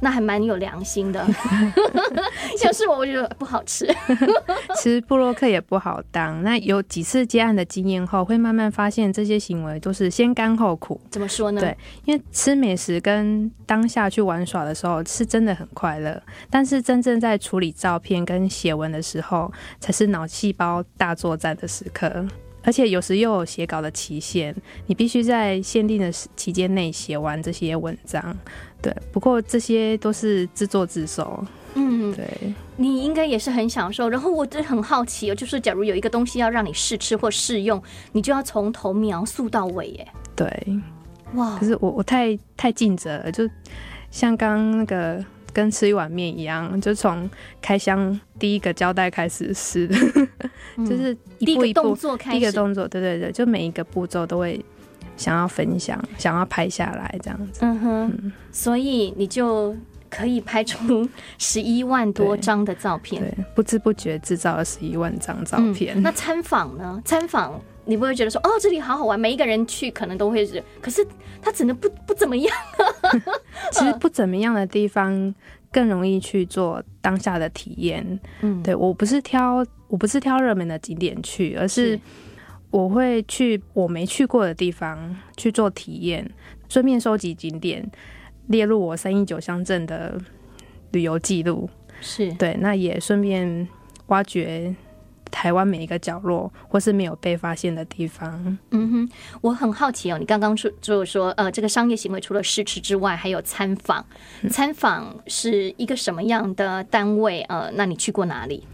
[0.00, 1.26] 那还蛮有良心的，
[2.64, 3.86] 要是我，我觉得不好吃。
[4.76, 6.42] 其实布洛克也不好当。
[6.42, 11.00] 那有几次接案的经验后，会慢慢发现这些行为都是先甘后苦。
[11.10, 11.60] 怎么说呢？
[11.60, 22.26] 对，因为吃美食跟当下去玩耍的时候是真的很快乐，但是真正在处理照片跟写文的时候，才是脑细胞大作战的时刻。
[22.66, 24.54] 而且有时又有写稿的期限，
[24.86, 28.34] 你必须在限定的期间内写完这些文章。
[28.84, 31.42] 对，不过这些都是自作自受。
[31.74, 34.08] 嗯，对，你应该也是很享受。
[34.08, 40.08] 然后我真的很好奇哦，就是假如有一个东西要让你试吃或试用，你就要从头描述到尾耶。
[40.36, 40.46] 对，
[41.34, 41.56] 哇！
[41.58, 43.48] 可是我我太太尽责了，就
[44.10, 45.24] 像刚那个。
[45.54, 47.30] 跟吃一碗面一样，就从
[47.62, 49.86] 开箱第一个胶带开始试，
[50.78, 51.96] 就是一步一步，
[52.28, 54.60] 第一个动作，对对对，就每一个步骤都会
[55.16, 57.60] 想要分享，想要拍下来这样子。
[57.62, 59.74] 嗯哼，所以你就。
[60.10, 61.04] 可以拍出
[61.38, 66.00] 十一万多张的照片，对，不知不觉制造了十一万张照片。
[66.00, 67.02] 那参访呢？
[67.04, 71.04] 参访你不会觉得说哦，这里好好玩，每一个人去可能都会是，可是
[71.42, 72.56] 它真的不不怎么样。
[73.72, 75.34] 其实不怎么样的地方
[75.72, 78.20] 更容易去做当下的体验。
[78.42, 81.98] 嗯，对我不是挑我不是挑热门的景点去，而是
[82.74, 86.28] 我会去我没去过的地方去做体验，
[86.68, 87.88] 顺便收集景点。
[88.48, 90.20] 列入我三一九乡镇的
[90.90, 93.68] 旅游记录，是对，那也顺便
[94.08, 94.74] 挖掘
[95.30, 98.58] 台湾每一个角落或是没有被发现的地方。
[98.72, 99.10] 嗯哼，
[99.40, 104.04] 我很好奇哦，你刚刚说就是说，呃，这个商业行为除了试吃之外，还有参访。
[104.50, 107.40] 参访是一个什么样的单位？
[107.42, 108.66] 呃，那你去过哪里？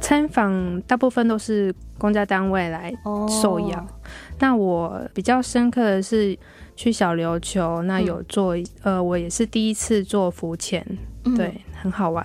[0.00, 2.92] 参访大部分都是公家单位来
[3.42, 3.86] 受邀，
[4.38, 6.38] 那我比较深刻的是。
[6.76, 10.82] 去小琉球，那有做呃，我也是第一次做浮潜，
[11.36, 12.24] 对，很好玩。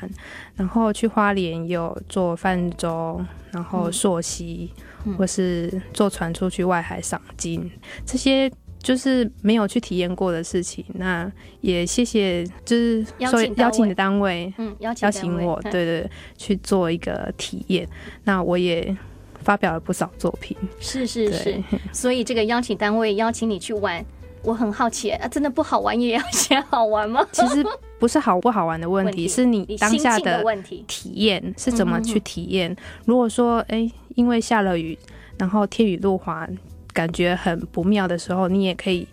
[0.56, 4.72] 然后去花莲有做泛舟，然后溯溪，
[5.18, 7.70] 或是坐船出去外海赏金，
[8.06, 8.50] 这些
[8.86, 10.86] 就是没有去体验过的事情。
[10.93, 11.30] 那
[11.62, 17.88] 也谢谢，就是邀请邀请的单位，嗯，邀请邀请我，对对，去做一个体验。
[18.24, 18.95] 那我也
[19.41, 21.63] 发表了不少作品，是是是。
[21.91, 24.06] 所以这个邀请单位邀请你去玩。
[24.43, 27.28] 我很好奇啊，真的不好玩也要写好玩吗？
[27.32, 27.65] 其实
[27.98, 32.76] 不是好不好玩的问题， 是你当下的问题体验是怎么去体验。
[33.05, 34.95] 如果说哎，因为下了雨，
[35.39, 36.47] 然后天雨路滑，
[36.96, 39.08] 感觉很不妙的时候，你也可以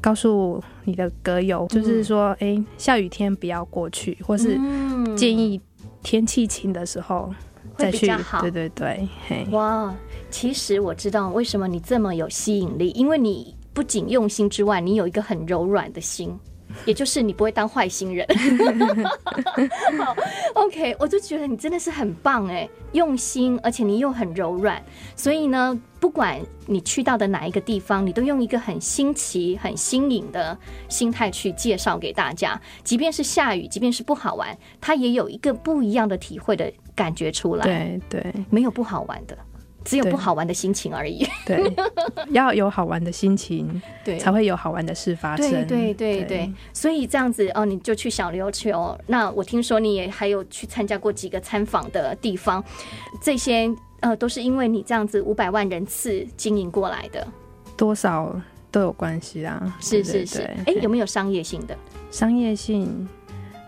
[0.00, 4.58] 告诉你的歌友，就是说哎，下雨天不要过去，或是
[5.16, 5.60] 建议
[6.02, 7.32] 天气晴的时候
[7.76, 8.10] 再去。
[8.40, 9.08] 对对对，
[9.52, 9.94] 哇，
[10.30, 13.54] 其实我知道为什么你这么有吸引力，因为你。
[13.74, 16.36] 不仅用心之外，你有一个很柔软的心，
[16.84, 18.26] 也就是你不会当坏心人。
[19.98, 20.16] 好
[20.54, 24.82] ，OK，我就觉得你真的是很棒哎，用心，而且你又很柔软，
[25.16, 30.56] 所以呢，不管你去到的哪一个地方，你都用一个很新奇、很新颖的
[30.88, 32.60] 心态去介绍给大家。
[32.82, 37.64] 即便是下雨，即便是不好玩，它也有一个不一样的体会的感觉出来。
[37.64, 39.36] 对对，没有不好玩的。
[39.88, 41.26] 只有不好玩的心情而已。
[41.46, 41.72] 对，
[42.28, 45.50] 要有好玩的心情，对，才会有好玩的事发生。
[45.50, 48.94] 对对对对，所以这样子哦，你就去小琉球。
[49.06, 52.62] 那我听说你也还有去参加过几个参访的地方，
[53.22, 53.70] 这些
[54.00, 57.26] 呃都是因为你这样子五百万人次经营过来的，
[57.74, 58.38] 多少
[58.70, 59.74] 都有关系啊。
[59.80, 61.74] 是是是，哎，有没有商业性的？
[62.10, 63.08] 商业性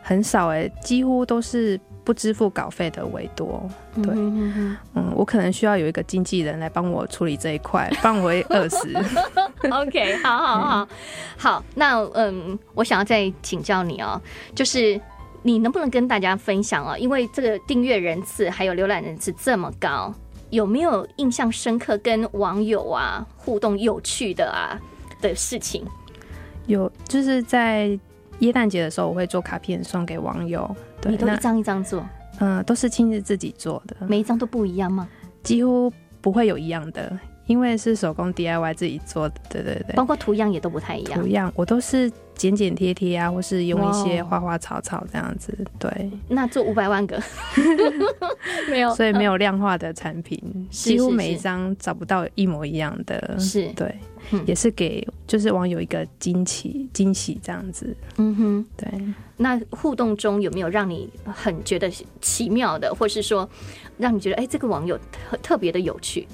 [0.03, 1.81] 很少哎，几乎都是。
[2.11, 3.65] 不支付稿费的为多，
[4.03, 4.77] 对，嗯，
[5.15, 8.93] 我可能需要有一个经纪人来帮我处理这一块，不然我会饿死。
[9.71, 10.89] OK，好好好，
[11.39, 14.21] 好，那嗯，我想要再请教你哦，
[14.57, 15.01] 就是
[15.43, 16.99] 你能不能跟大家分享啊？
[16.99, 20.13] 因为这个订阅人次还有浏览人次这么高，
[20.51, 24.77] 有没有印象深刻跟网友啊互动有趣的啊
[25.23, 25.85] 的事情？
[26.67, 27.97] 有，就是在。
[28.41, 30.69] 耶诞节的时候，我会做卡片送给网友。
[31.07, 32.05] 你都一张一张做？
[32.41, 33.97] 嗯，都是亲自自己做的。
[34.07, 35.09] 每一张都不一样吗？
[35.43, 39.35] 几乎不会有一样的，因为是手工 DIY 自己做的。
[39.49, 41.21] 对对对，包括图样也都不太一样。
[41.21, 45.57] 图样我都是剪剪贴贴啊，或是用一些花花草草这样子。
[45.79, 47.23] 对，那做五百万个
[48.71, 50.39] 没有，所以没有量化的产品，
[50.71, 53.39] 几乎每一张找不到一模一样的。
[53.39, 53.95] 是对。
[54.47, 58.89] 也是给就是网友一个惊奇惊喜这样子，嗯哼，对。
[59.37, 63.49] 那互动中有没有让你很觉得奇妙的，或是说
[63.97, 66.27] 让你觉得哎，这个网友特特别的有趣？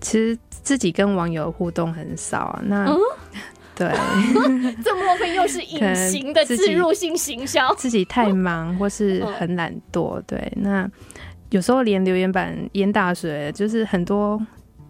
[0.00, 2.62] 其实自己跟网友互动很少啊。
[2.64, 2.86] 那
[3.74, 3.88] 对，
[4.84, 7.74] 这莫非又是隐形的自入性行销？
[7.74, 10.20] 自己太忙或是很懒惰？
[10.26, 10.88] 对，那
[11.50, 14.40] 有时候连留言板淹大水，就是很多。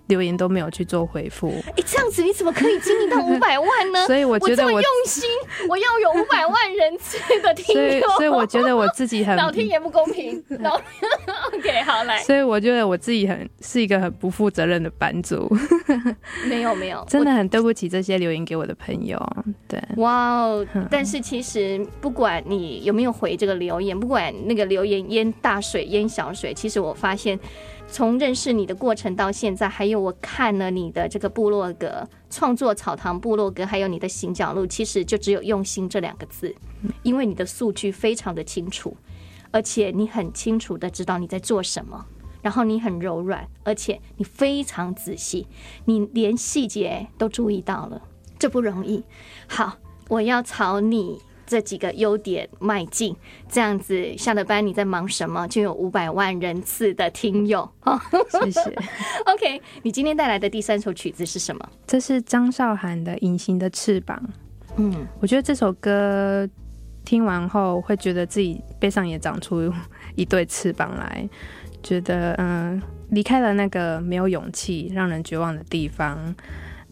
[0.09, 4.07] 留言都没有去做回复，哎，这样子你怎么可以经营到 五百万呢？
[4.07, 5.25] 所以我觉得我用心，
[5.69, 10.43] 我要有五百万人次的听众，所以我觉得我自己很 老天爷不公平。
[10.61, 10.81] 老
[11.53, 15.49] OK，好来，所以我觉得我自己很是一个很不负责任的版主。
[16.49, 19.21] 没有没有，真的很对不起这些留言给我的朋友。
[19.69, 20.67] 对，哇哦！
[20.91, 27.39] 但是其实不管你有没有回这个留言，不管那个留言淹大水淹小水，其实我发现。
[27.91, 36.55] 从认识你的过程到现在，还有我看了你的这个部落格创作草堂部落格，还有你的行脚路，其实就只有用心这两个字，
[37.03, 38.97] 因为你的数据非常的清楚，
[39.51, 42.05] 而且你很清楚的知道你在做什么，
[42.43, 45.47] 然后你很柔软，而且你非常仔细，
[45.86, 48.03] 你连细节都注意到了，
[48.39, 49.03] 这不容易。
[49.49, 49.78] 好，
[50.09, 51.18] 我要朝你
[51.49, 53.17] 这几个优点迈进，
[53.49, 57.99] 这样子下了班你在忙什么，就有五百万人次的听友哦。
[58.31, 58.61] 谢谢。
[59.25, 61.69] OK，你今天带来的第三首曲子是什么？
[61.87, 64.23] 这是张韶涵的《隐形的翅膀》。
[64.77, 66.47] 嗯，我觉得这首歌
[67.05, 69.73] 听完后，会觉得自己背上也长出
[70.15, 71.27] 一对翅膀来，
[71.83, 72.81] 觉得嗯，
[73.11, 76.35] 离开了那个没有勇气、让人绝望的地方，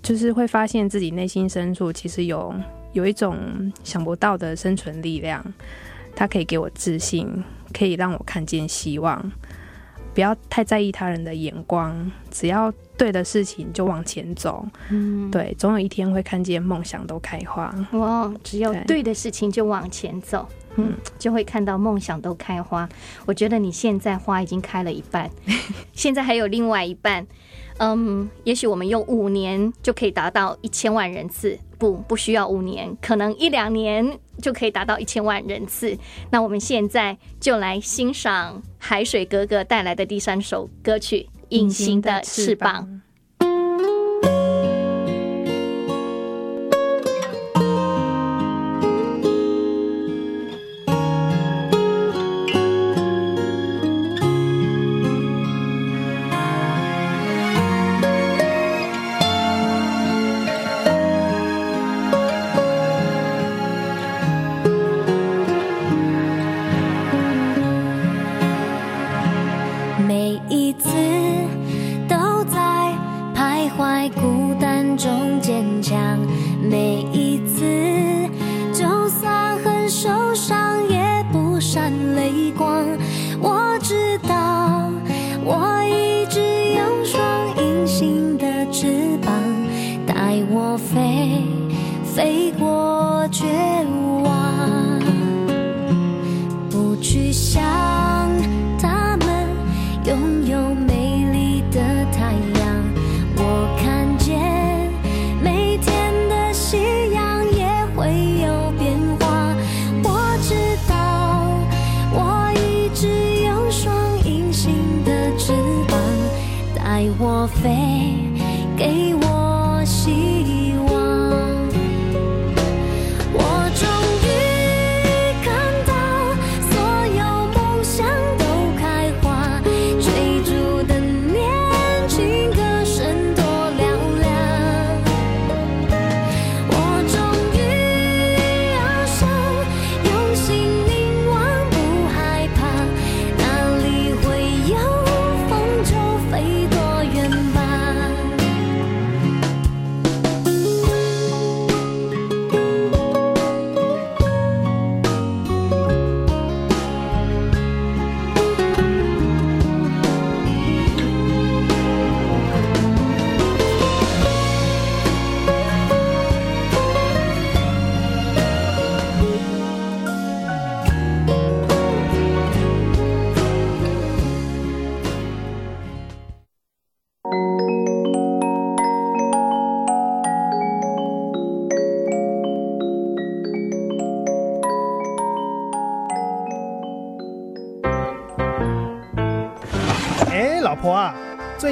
[0.02, 2.54] 就是会发现自己内心深处其实有
[2.96, 5.44] 有一种想不到的生存力量，
[6.14, 7.44] 它可以给我自信，
[7.74, 9.30] 可以让我看见希望。
[10.14, 14.66] 不要太在意他人的眼光，只要对的事情就往前走。
[14.90, 17.74] 嗯，对，总有一天会看见梦想都开花。
[17.92, 22.88] 哇，只有对的事情就往前走，嗯，就会看到梦想都开花。
[23.26, 25.30] 我觉得你现在花已经开了一半，
[25.92, 27.26] 现在还有另外一半。
[27.78, 35.94] 嗯，也许我们用五年就可以达到一千万人次，不，不需要五年，可能一两年就可以达到一千万人次。
[36.30, 42.86] 那我们现在就来欣赏海水哥哥带来的第三首歌曲《隐形的翅膀》。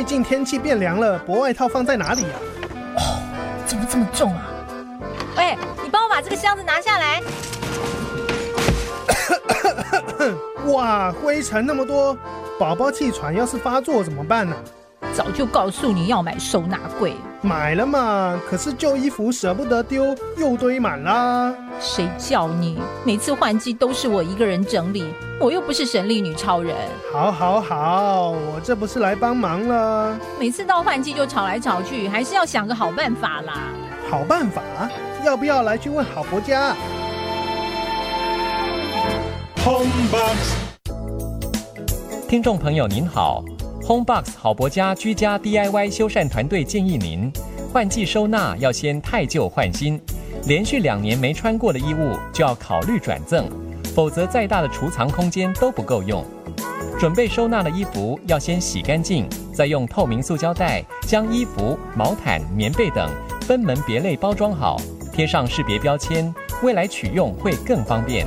[0.05, 2.29] 最近天气变凉了，薄外套放在哪里呀？
[2.95, 3.17] 哦，
[3.65, 4.43] 怎么这么重啊？
[5.35, 7.23] 喂，你帮我把这个箱子拿下来。
[10.71, 12.15] 哇，灰尘那么多，
[12.59, 14.55] 宝宝气喘要是发作怎么办呢？
[15.15, 18.39] 早就告诉你要买收纳柜，买了嘛。
[18.47, 21.55] 可是旧衣服舍不得丢，又堆满啦。
[21.87, 25.05] 谁叫你每次换季都是我一个人整理？
[25.39, 26.75] 我又不是神力女超人。
[27.13, 30.19] 好，好，好，我这不是来帮忙了。
[30.41, 33.69] 每次到换季就吵来吵去，还是要想个好办法啦。
[34.09, 34.63] 好办法？
[35.27, 36.75] 要不要来去问好婆家
[39.59, 40.55] ？Homebox，
[42.27, 43.45] 听众朋友您好。
[43.83, 47.31] Homebox 好博家居家 DIY 修缮团队建议您，
[47.71, 50.01] 换季收纳要先汰旧换新，
[50.47, 53.49] 连续两年没穿过的衣物就要考虑转赠，
[53.95, 56.23] 否则再大的储藏空间都不够用。
[56.99, 64.77] 准备收纳的衣服要先洗干净，再用透明塑胶袋将衣服、毛毯、棉被等分门别类包装好，
[65.13, 66.33] 贴上识别标签，
[66.63, 68.27] 未来取用会更方便。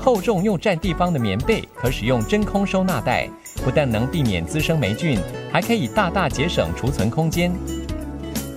[0.00, 3.28] 厚重又占地方的棉被可使用真空收纳袋。
[3.64, 5.18] 不但能避免滋生霉菌，
[5.50, 7.50] 还可以大大节省储存空间。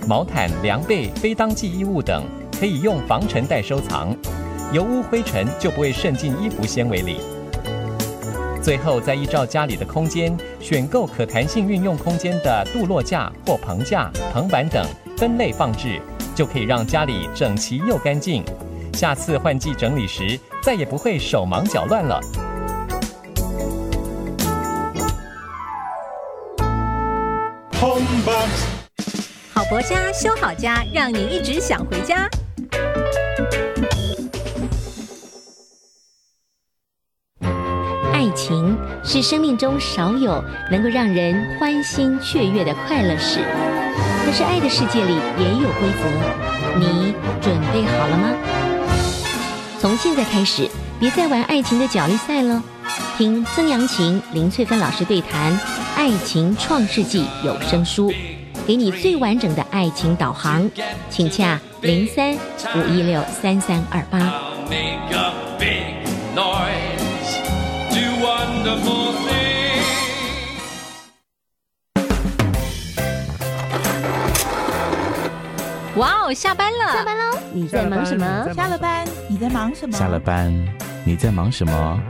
[0.08, 2.24] 毛毯、凉被、非当季衣物等，
[2.58, 4.16] 可以用防尘袋收藏，
[4.72, 7.20] 油污灰尘就不会渗进衣服纤维里。
[8.62, 14.82] 最后再依照家里的空间选购可弹性运用空间的镀落架或棚架、棚板等
[15.14, 16.00] 分类放置，
[16.34, 18.42] 就可以让家里整齐又干净。
[18.94, 22.18] 下次换季整理时，再也不会手忙脚乱了。
[27.78, 28.77] Home Box，
[29.70, 32.26] 博家修好家，让你一直想回家。
[38.10, 43.40] 爱情是生命中少有能够让人欢欣雀跃的快乐事，
[44.24, 47.12] 可是爱的世界里也有规则，你
[47.42, 48.34] 准备好了吗？
[49.78, 50.66] 从现在开始，
[50.98, 52.62] 别再玩爱情的角力赛了，
[53.18, 55.52] 听曾阳晴、林翠芬老师对谈
[55.94, 58.10] 《爱情创世纪》有声书，
[58.68, 60.70] 给你最完整的爱情导航，
[61.08, 64.18] 请洽零三五一六三三二八。
[75.96, 76.92] 哇哦，下班了！
[76.92, 77.38] 下班喽！
[77.54, 78.52] 你在忙什么？
[78.54, 79.96] 下了班，你在忙什么？
[79.96, 80.52] 下了班，
[81.06, 82.02] 你在忙什么？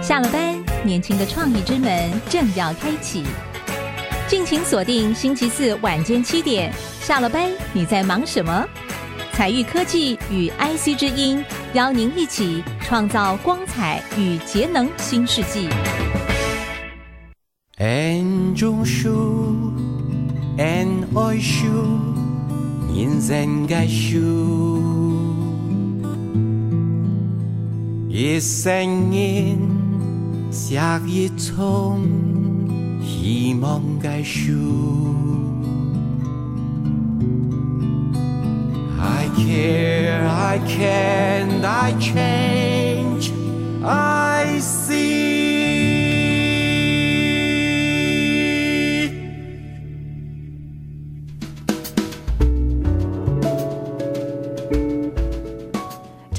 [0.00, 3.24] 下了班，年轻的创意之门正要开启，
[4.26, 6.72] 敬请锁定星期四晚间七点。
[7.00, 8.66] 下了班，你在忙什么？
[9.32, 11.44] 彩玉科技与 IC 之音
[11.74, 15.68] 邀您一起创造光彩与节能新世纪。
[17.78, 19.72] 眼中树，
[20.56, 21.66] 眼爱树，
[22.94, 24.22] 人生该树，
[28.08, 29.58] 一生人
[30.50, 32.00] 下一丛，
[33.03, 34.53] 希望该树。
[39.01, 43.31] I care, I can, I change,
[43.83, 45.92] I see.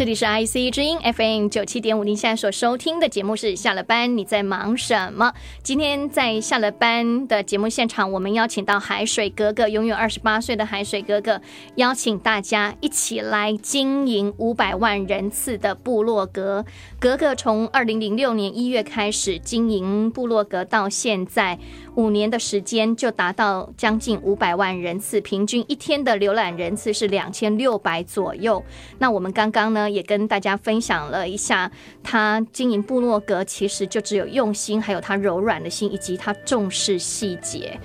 [0.06, 5.34] 这里是 IC 之音 FM 九七点五，您现在所收听的节目是下了班你在忙什么？
[5.64, 11.41] 今天在下了班的节目现场，我们邀请到海水哥哥，拥有二十八岁的海水哥哥，
[11.78, 16.64] 邀请大家一起来经营五百万人次的部落格。
[16.99, 21.58] 格格从二零零六年一月开始经营部落格，到现在
[21.96, 28.64] 五年的时间，就达到将近五百万人次，平均一天的浏览人次是两千六百左右。
[29.00, 29.89] 那我们刚刚呢？
[29.89, 31.72] 也跟大家分享了一下，
[32.04, 37.80] 他经营部落格其实就只有用心，还有他柔软的心，以及他重视细节。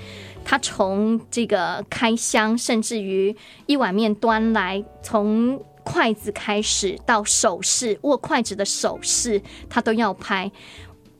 [0.45, 3.37] 他从这个开箱，甚至于
[3.67, 10.51] 一碗面端来，从筷子开始到手势握筷子的手势，他都要拍。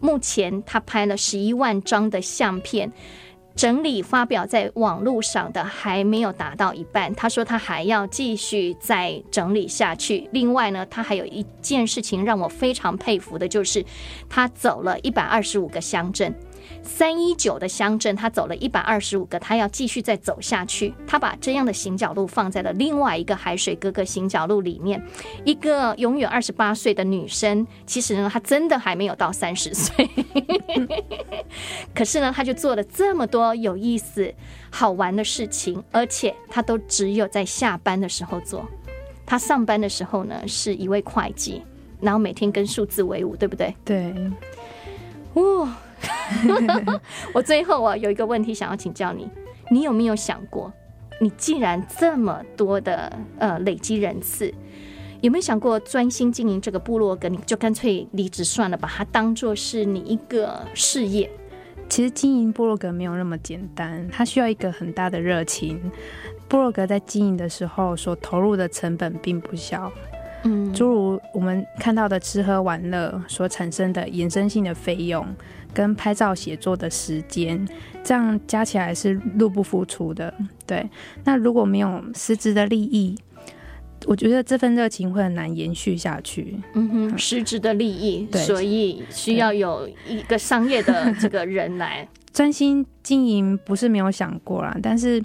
[0.01, 2.93] 目前他拍了十一万张的相片。
[3.57, 10.27] 整理发表在网络上的还没有达到一半，他说他还要继续再整理下去。
[10.33, 13.85] 另外呢，他还有一件事情让我非常佩服的，就是
[14.31, 16.33] 他走了一百二十五个乡镇。
[16.83, 20.93] 三一九的乡镇，他走了一百二十五个，他要继续再走下去。
[21.07, 25.03] 他把这样的行脚路放在了另外一个海水哥哥行脚路里面。
[25.45, 30.09] 一个永远二十八岁的女生，其实呢，她真的还没有到三十岁，
[31.95, 34.33] 可是呢，她就做了这么多有意思、
[34.71, 38.69] 好玩的事情，而且她都只有在下班的时候做。
[39.25, 41.63] 她上班的时候呢，是一位会计，
[42.01, 43.75] 然后每天跟数字为伍，对不对？
[43.85, 44.15] 对。
[45.35, 45.77] 哇。
[47.35, 49.29] 我最后啊有一个问题想要请教你，
[49.71, 50.73] 你有没有想过，
[51.21, 54.53] 你既然这么多的呃累积人次，
[55.21, 61.31] 有没有想过专心经营这个部落格，你就干脆离职算了，把它当做是你一个事业？
[61.89, 65.81] 其实经营部落格没有那么简单，它需要一个很大的热情。
[66.49, 69.91] 部落格在经营的时候所投入的成本并不小。
[70.45, 75.27] 嗯，诸如我们看到的吃喝玩乐所产生的衍生性的费用，
[75.73, 77.67] 跟拍照写作的时间，
[78.03, 80.33] 这样加起来是入不敷出的。
[80.67, 80.89] 对，
[81.25, 83.17] 那如果没有实质的利益，
[84.07, 86.59] 我觉得这份热情会很难延续下去。
[86.75, 95.23] 嗯哼，实质的利益，所以需要有一个商业的这个人来 专心经营，不是没有想过啦，但是。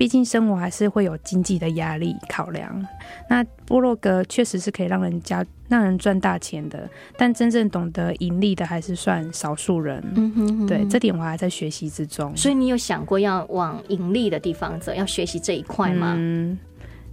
[0.00, 2.82] 毕竟生活还是会有经济的压力考量，
[3.28, 6.88] 那波洛格确实是可以让人家让人赚大钱的，
[7.18, 10.02] 但真正懂得盈利的还是算少数人。
[10.16, 12.34] 嗯哼，对，这点我还在学习之中。
[12.34, 16.14] 所以你有想过要往盈利的地方走，要学习这一块吗？
[16.16, 16.58] 嗯，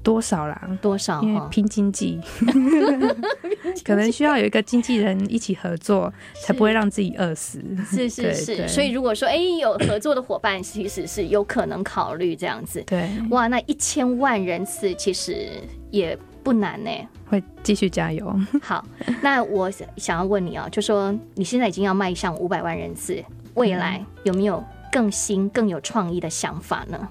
[0.07, 0.69] 多少啦？
[0.81, 1.21] 多少？
[1.21, 2.17] 因为拼经济，
[3.83, 7.61] 可能需要有一个经纪人一起合作，才不会让自己饿死。
[7.85, 12.81] 是是是，所以如果说哎有合作的伙伴，其实是有可能考虑这样子。
[12.87, 15.49] 对，哇，那一千万人次其实
[15.91, 16.89] 也不难呢。
[17.29, 18.33] 会继续加油。
[18.63, 18.85] 好，
[19.21, 23.21] 那我想要问你啊，就说你现在已经要迈向五百万人次，
[23.55, 27.09] 未来有没有更新、更有创意的想法呢？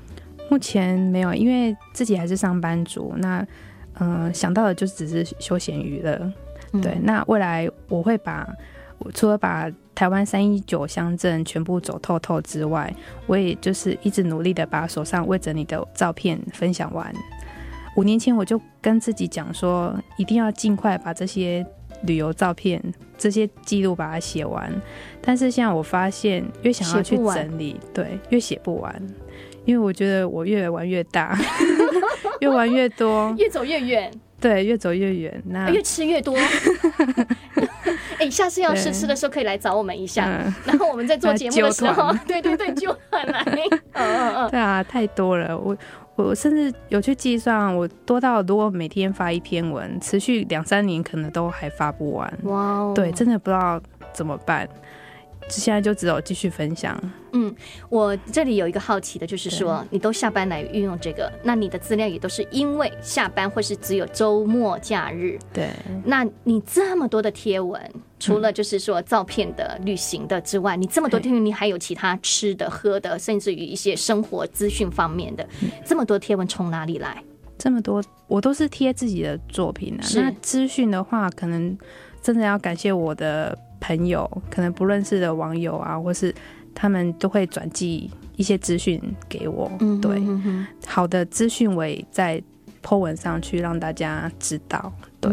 [0.48, 3.14] 目前没有，因为自己还是上班族。
[3.18, 3.46] 那
[3.98, 6.32] 嗯，想到的就只是休闲娱乐。
[6.82, 8.46] 对，那未来我会把
[9.14, 12.94] 除了把台湾三一九乡镇全部走透透之外，
[13.26, 17.10] 我也就是一直努力的把手上未整理的照片分享完。
[17.96, 21.64] 五年前我就跟自己讲说，一定要尽快把这些
[22.02, 22.82] 旅游照片、
[23.16, 24.70] 这些记录把它写完。
[25.22, 29.02] 但是现在我发现，越想要去整理，对，越写不完。
[29.66, 31.36] 因为我觉得我越玩越大，
[32.40, 34.10] 越玩越多， 越走越远。
[34.38, 35.42] 对，越走越远。
[35.46, 36.36] 那越吃越多。
[38.18, 40.28] 哎，下次要试吃的时候可以来找我们一下，
[40.64, 43.44] 然后我们在做节目的时候，对对对，就来。
[43.92, 44.50] 嗯嗯嗯。
[44.50, 45.58] 对啊，太多了。
[45.58, 45.76] 我
[46.16, 52.32] 我甚至有去计算，我多到如果每天发一篇文，持续两三年，可能都还发不完。
[52.44, 52.92] 哇哦。
[52.94, 53.80] 对，真的不知道
[54.12, 54.68] 怎么办。
[55.48, 56.94] 现在就只有继续分享。
[57.38, 57.54] 嗯，
[57.90, 65.38] 我这里有一个好奇的，就是说你都下班来运用这个，那你的资料也都是因为下班或是只有周末假日。
[65.52, 65.68] 对。
[66.02, 67.78] 那你这么多的贴文，
[68.18, 75.46] 除了就是说照片的、旅行的之外，你这么多贴文，你还有其他吃的、喝的，甚至于一些生活资讯方面的，
[75.84, 77.22] 这么多贴文从哪里来？
[77.58, 80.02] 这么多，我都是贴自己的作品啊。
[80.14, 81.76] 那资讯的话，可能
[82.22, 83.54] 真的要感谢我的。
[83.78, 86.34] 朋友可能不认识的网友啊，或是
[86.76, 89.68] 他们都会转寄一些资讯给我。
[89.80, 90.22] 嗯，对，
[90.86, 92.40] 好的资讯我也在
[92.84, 94.92] po 文上去让大家知道。
[95.20, 95.32] 对，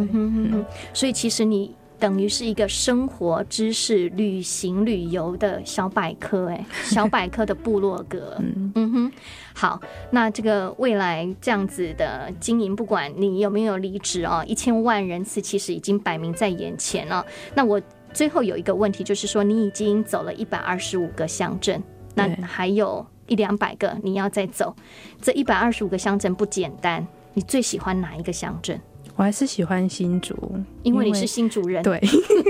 [0.93, 1.75] 所以其实你。
[1.99, 8.35] 等于是一个生活知识、旅行旅游的小百科，哎， 小百科的部落格。
[8.75, 9.11] 嗯哼，
[9.53, 9.79] 好，
[10.11, 17.25] 那这个未来这样子的经营，不管你有没有离职哦，一千万人次其实已经摆明在眼前了。
[17.55, 17.81] 那我
[18.13, 21.81] 最后有一个问题，就是说你已经走了一百二十五个乡镇，
[22.15, 24.75] 那还有一两百个你要再走，
[25.21, 27.05] 这一百二十五个乡镇不简单。
[27.33, 28.79] 你最喜欢哪一个乡镇？
[29.15, 30.35] 我还是喜欢新竹，
[30.81, 31.83] 因为你是新竹人。
[31.83, 31.99] 对，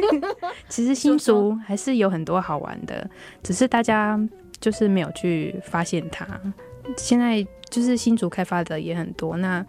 [0.70, 3.10] 其实新竹还是有很多好玩的，
[3.42, 4.20] 只是大家
[4.60, 6.28] 就是没有去发现它。
[6.98, 9.38] 现在就是新竹开发的也很多。
[9.38, 9.66] 那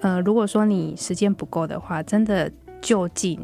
[0.00, 3.40] 呃，如果说你时间不够的话，真的就近，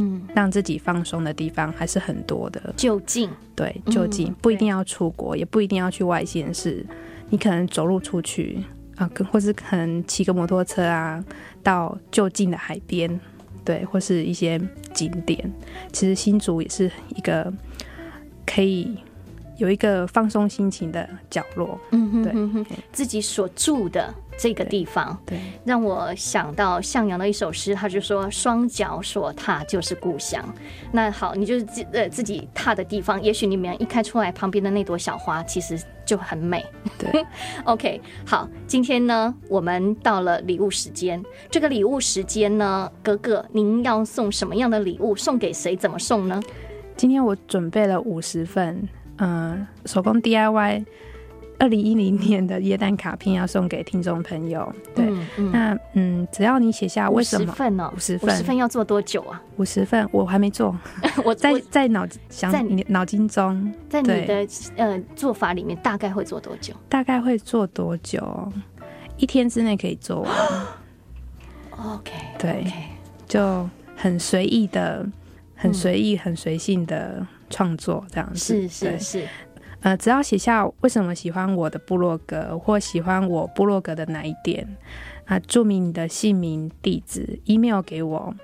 [0.00, 2.74] 嗯，让自己放松的地方还是很多的。
[2.76, 6.84] 就近，对，就近不一定要出国，也不一定要去外县市，
[7.28, 8.64] 你可能走路出去。
[8.96, 11.24] 啊，或是可能骑个摩托车啊，
[11.62, 13.18] 到就近的海边，
[13.64, 14.60] 对，或是一些
[14.92, 15.50] 景点。
[15.90, 17.50] 其实新竹也是一个
[18.44, 18.94] 可以
[19.60, 21.78] 有一个放松心情的角落。
[21.92, 24.12] 嗯哼，对，自己所住的。
[24.42, 30.42] 这个地方，对，让我想到向阳的一首诗，他就说：“双脚所踏就是故乡。”
[30.90, 36.64] 那好，你就是自呃自己踏的地方，也许你们一开出来，旁边的那朵小花其实就很美。
[36.96, 37.22] 对，
[37.64, 41.22] OK，好，今天呢，我们到了礼物时间。
[41.50, 45.14] 这个礼物时间呢，哥哥，您要送什么样的礼物？
[45.14, 45.76] 送给谁？
[45.76, 46.42] 怎么送呢？
[46.96, 48.88] 今天我准备了五十份，
[49.20, 50.84] 嗯，手工 DIY。
[51.58, 55.04] 二零一零年的耶诞卡片要送给听众朋友，对，
[55.52, 59.42] 那嗯，只要你写下为什么份哦，五十份，五十份要做多久啊？
[59.58, 60.74] 五十份我还没做，
[61.22, 66.72] 我在在脑想在你脑筋中，在你的呃做法里面大概会做多久？
[66.88, 68.50] 大概会做多久？
[69.18, 70.32] 一天之内可以做完。
[71.76, 72.72] OK，对，
[73.28, 75.06] 就很随意的，
[75.54, 79.28] 很随意、很随性的创作这样子，是是是。
[79.82, 84.66] 呃，只要写下为什么喜欢我的部落格，或喜欢我部落格的哪一点，
[85.24, 88.34] 啊，注明你的姓名、地址、email 给我，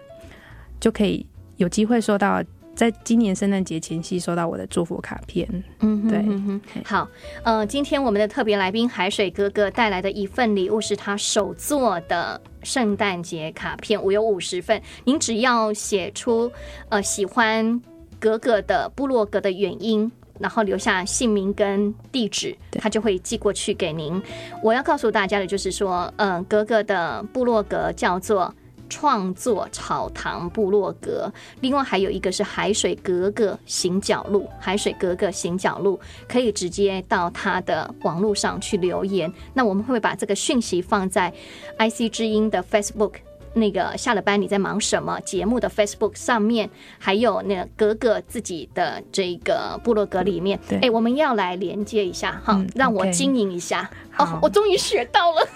[0.81, 1.27] 就可以
[1.57, 2.43] 有机会收到，
[2.75, 5.47] 在今年圣诞节前夕收到我的祝福卡片。
[5.81, 7.07] 嗯，对，好，
[7.43, 16.51] 呃，今天我们的特别来宾海水哥哥带来的一份礼物是他手做的圣诞节卡片，我有五十份，您只要写出
[16.89, 17.79] 呃喜欢
[18.27, 20.11] 格格的部落格的原因。
[20.39, 24.23] 然后留下姓名跟地址，他就会寄过去给您。
[24.63, 28.55] 我要告诉大家的就是说，嗯，格格的部落格叫做
[28.87, 35.99] 创作草堂部落格，另外还有一个是海水格格行脚路，海水格格行脚路
[36.29, 39.33] 可以直接到他的网络上去留言。
[39.55, 41.33] 那我们会把这个讯息放在
[41.79, 43.13] IC 之音的 Facebook。
[43.57, 45.19] 那个下了班你在忙什么？
[45.21, 53.91] 节目的 Facebook 上面，还有那个格格自己的这个部落格里面，哎，我们要来连接一下哈，让我经营一下。
[54.19, 55.49] 哦，我终于学到了，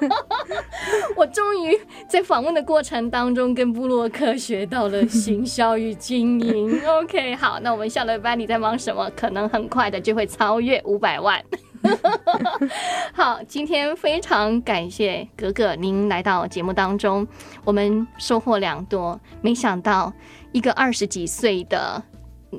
[1.16, 1.78] 我终于
[2.08, 6.80] 在访问的过程当中跟布洛克学到了行销与经营。
[6.86, 9.10] OK，好，那我们下了班你在忙什么？
[9.16, 11.42] 可能很快的就会超越五百万。
[13.12, 17.26] 好，今天非常感谢格格您来到节目当中，
[17.64, 19.20] 我们收获良多。
[19.40, 20.12] 没想到
[20.52, 22.02] 一个二十几岁的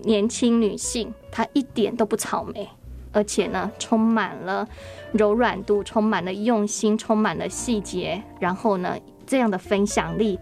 [0.03, 2.67] 年轻女性，她一点都不草莓，
[3.11, 4.67] 而且呢，充满了
[5.11, 10.38] 柔软度，充满了用心，充满了细节，然后呢，这样的分享力。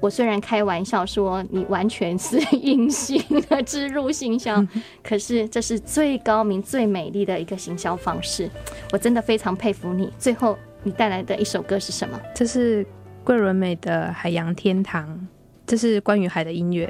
[0.00, 4.64] 我虽然开玩笑说你完全是隐形的植入行销，
[5.02, 8.48] 可是这是最高明、最美丽的一个行销方式。
[8.92, 10.12] 我真的非常佩服你。
[10.18, 12.20] 最后，你带来的一首歌是什么？
[12.34, 12.86] 这是
[13.24, 15.08] 桂纶镁的《海洋天堂》，
[15.66, 16.88] 这是关于海的音乐。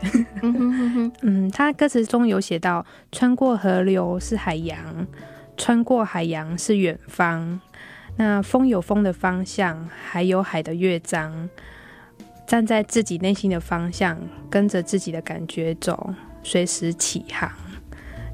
[1.22, 5.06] 嗯，他 歌词中有写到：穿过河流是海洋，
[5.56, 7.60] 穿过海洋是远方。
[8.18, 11.48] 那风有风的方向，海有海的乐章。
[12.46, 14.18] 站在自己内心的方向，
[14.48, 17.50] 跟着自己的感觉走，随时起航。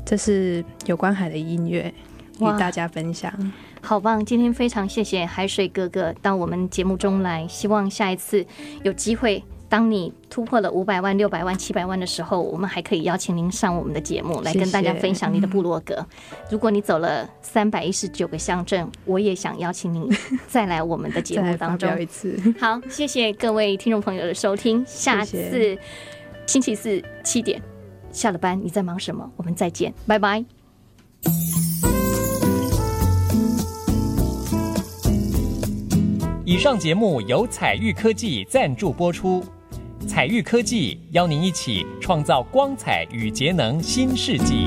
[0.05, 1.93] 这是有关海的音乐，
[2.39, 3.33] 与大家分享。
[3.81, 4.25] 好棒！
[4.25, 8.47] 今天非常谢谢海水哥哥到我们节目中来，希望下一次
[8.83, 9.43] 有机会。
[9.73, 16.07] 当你突破了五百万、六百万、七百万的时候，我们还可以邀请您上我们的节目来跟大家分享你的部落格。
[16.51, 20.07] 如果你走了三百一十九个乡镇，我也想邀请您
[20.47, 22.39] 再来我们的节目当中一次。
[22.61, 25.79] 好，谢谢各位听众朋友的收听，下次
[26.47, 27.59] 星期四七点
[28.11, 29.27] 下了班，你在忙什么？
[29.39, 30.45] 我们再见，拜拜。
[36.45, 39.43] 以上节目由彩玉科技赞助播出。
[40.07, 44.67] 彩玉科技邀您一起创造光彩与节能新世纪。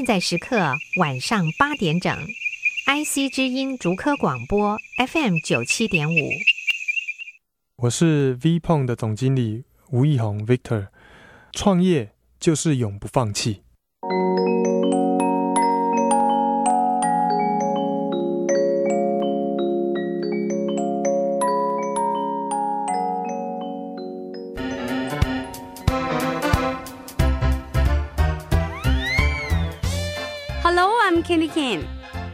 [0.00, 0.56] 现在时刻
[0.96, 2.10] 晚上八点整
[2.86, 6.30] ，IC 之音竹科广播 FM 九七点五。
[7.76, 10.88] 我是 Vpon 的总经理吴义宏 Victor，
[11.52, 13.60] 创业就是永不放弃。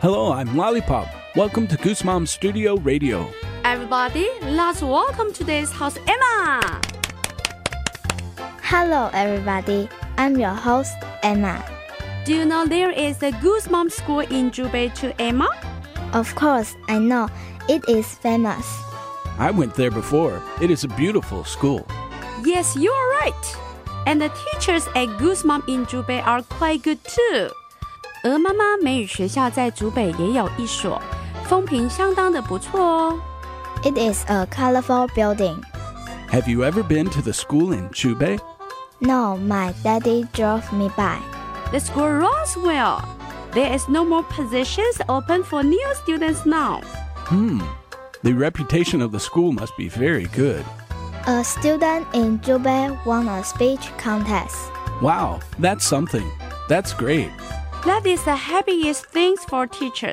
[0.03, 1.09] Hello, I'm Lollipop.
[1.35, 3.33] Welcome to Goose Mom Studio Radio.
[3.65, 6.83] Everybody, let's welcome today's host Emma.
[8.61, 9.89] Hello, everybody.
[10.19, 10.93] I'm your host
[11.23, 11.65] Emma.
[12.27, 15.49] Do you know there is a Goose Mom school in Jubei too, Emma?
[16.13, 17.31] Of course, I know.
[17.67, 18.67] It is famous.
[19.39, 20.43] I went there before.
[20.61, 21.87] It is a beautiful school.
[22.45, 23.57] Yes, you are right.
[24.05, 27.49] And the teachers at Goose Mom in Jubei are quite good too.
[28.26, 31.02] 鹅妈妈美语学校在竹北也有一所，
[31.46, 33.20] 风评相当的不错哦。
[33.84, 35.62] It is a colorful building.
[36.30, 38.40] Have you ever been to the school in Jubei?
[39.00, 41.18] No, my daddy drove me by.
[41.72, 43.02] The school runs well.
[43.54, 46.82] There is no more positions open for new students now.
[47.26, 47.60] Hmm.
[48.24, 50.64] The reputation of the school must be very good.
[51.26, 54.56] A student in Jubei won a speech contest.
[55.02, 56.30] Wow, that's something.
[56.70, 57.32] That's great.
[57.87, 60.03] That is the happiest things for teachers.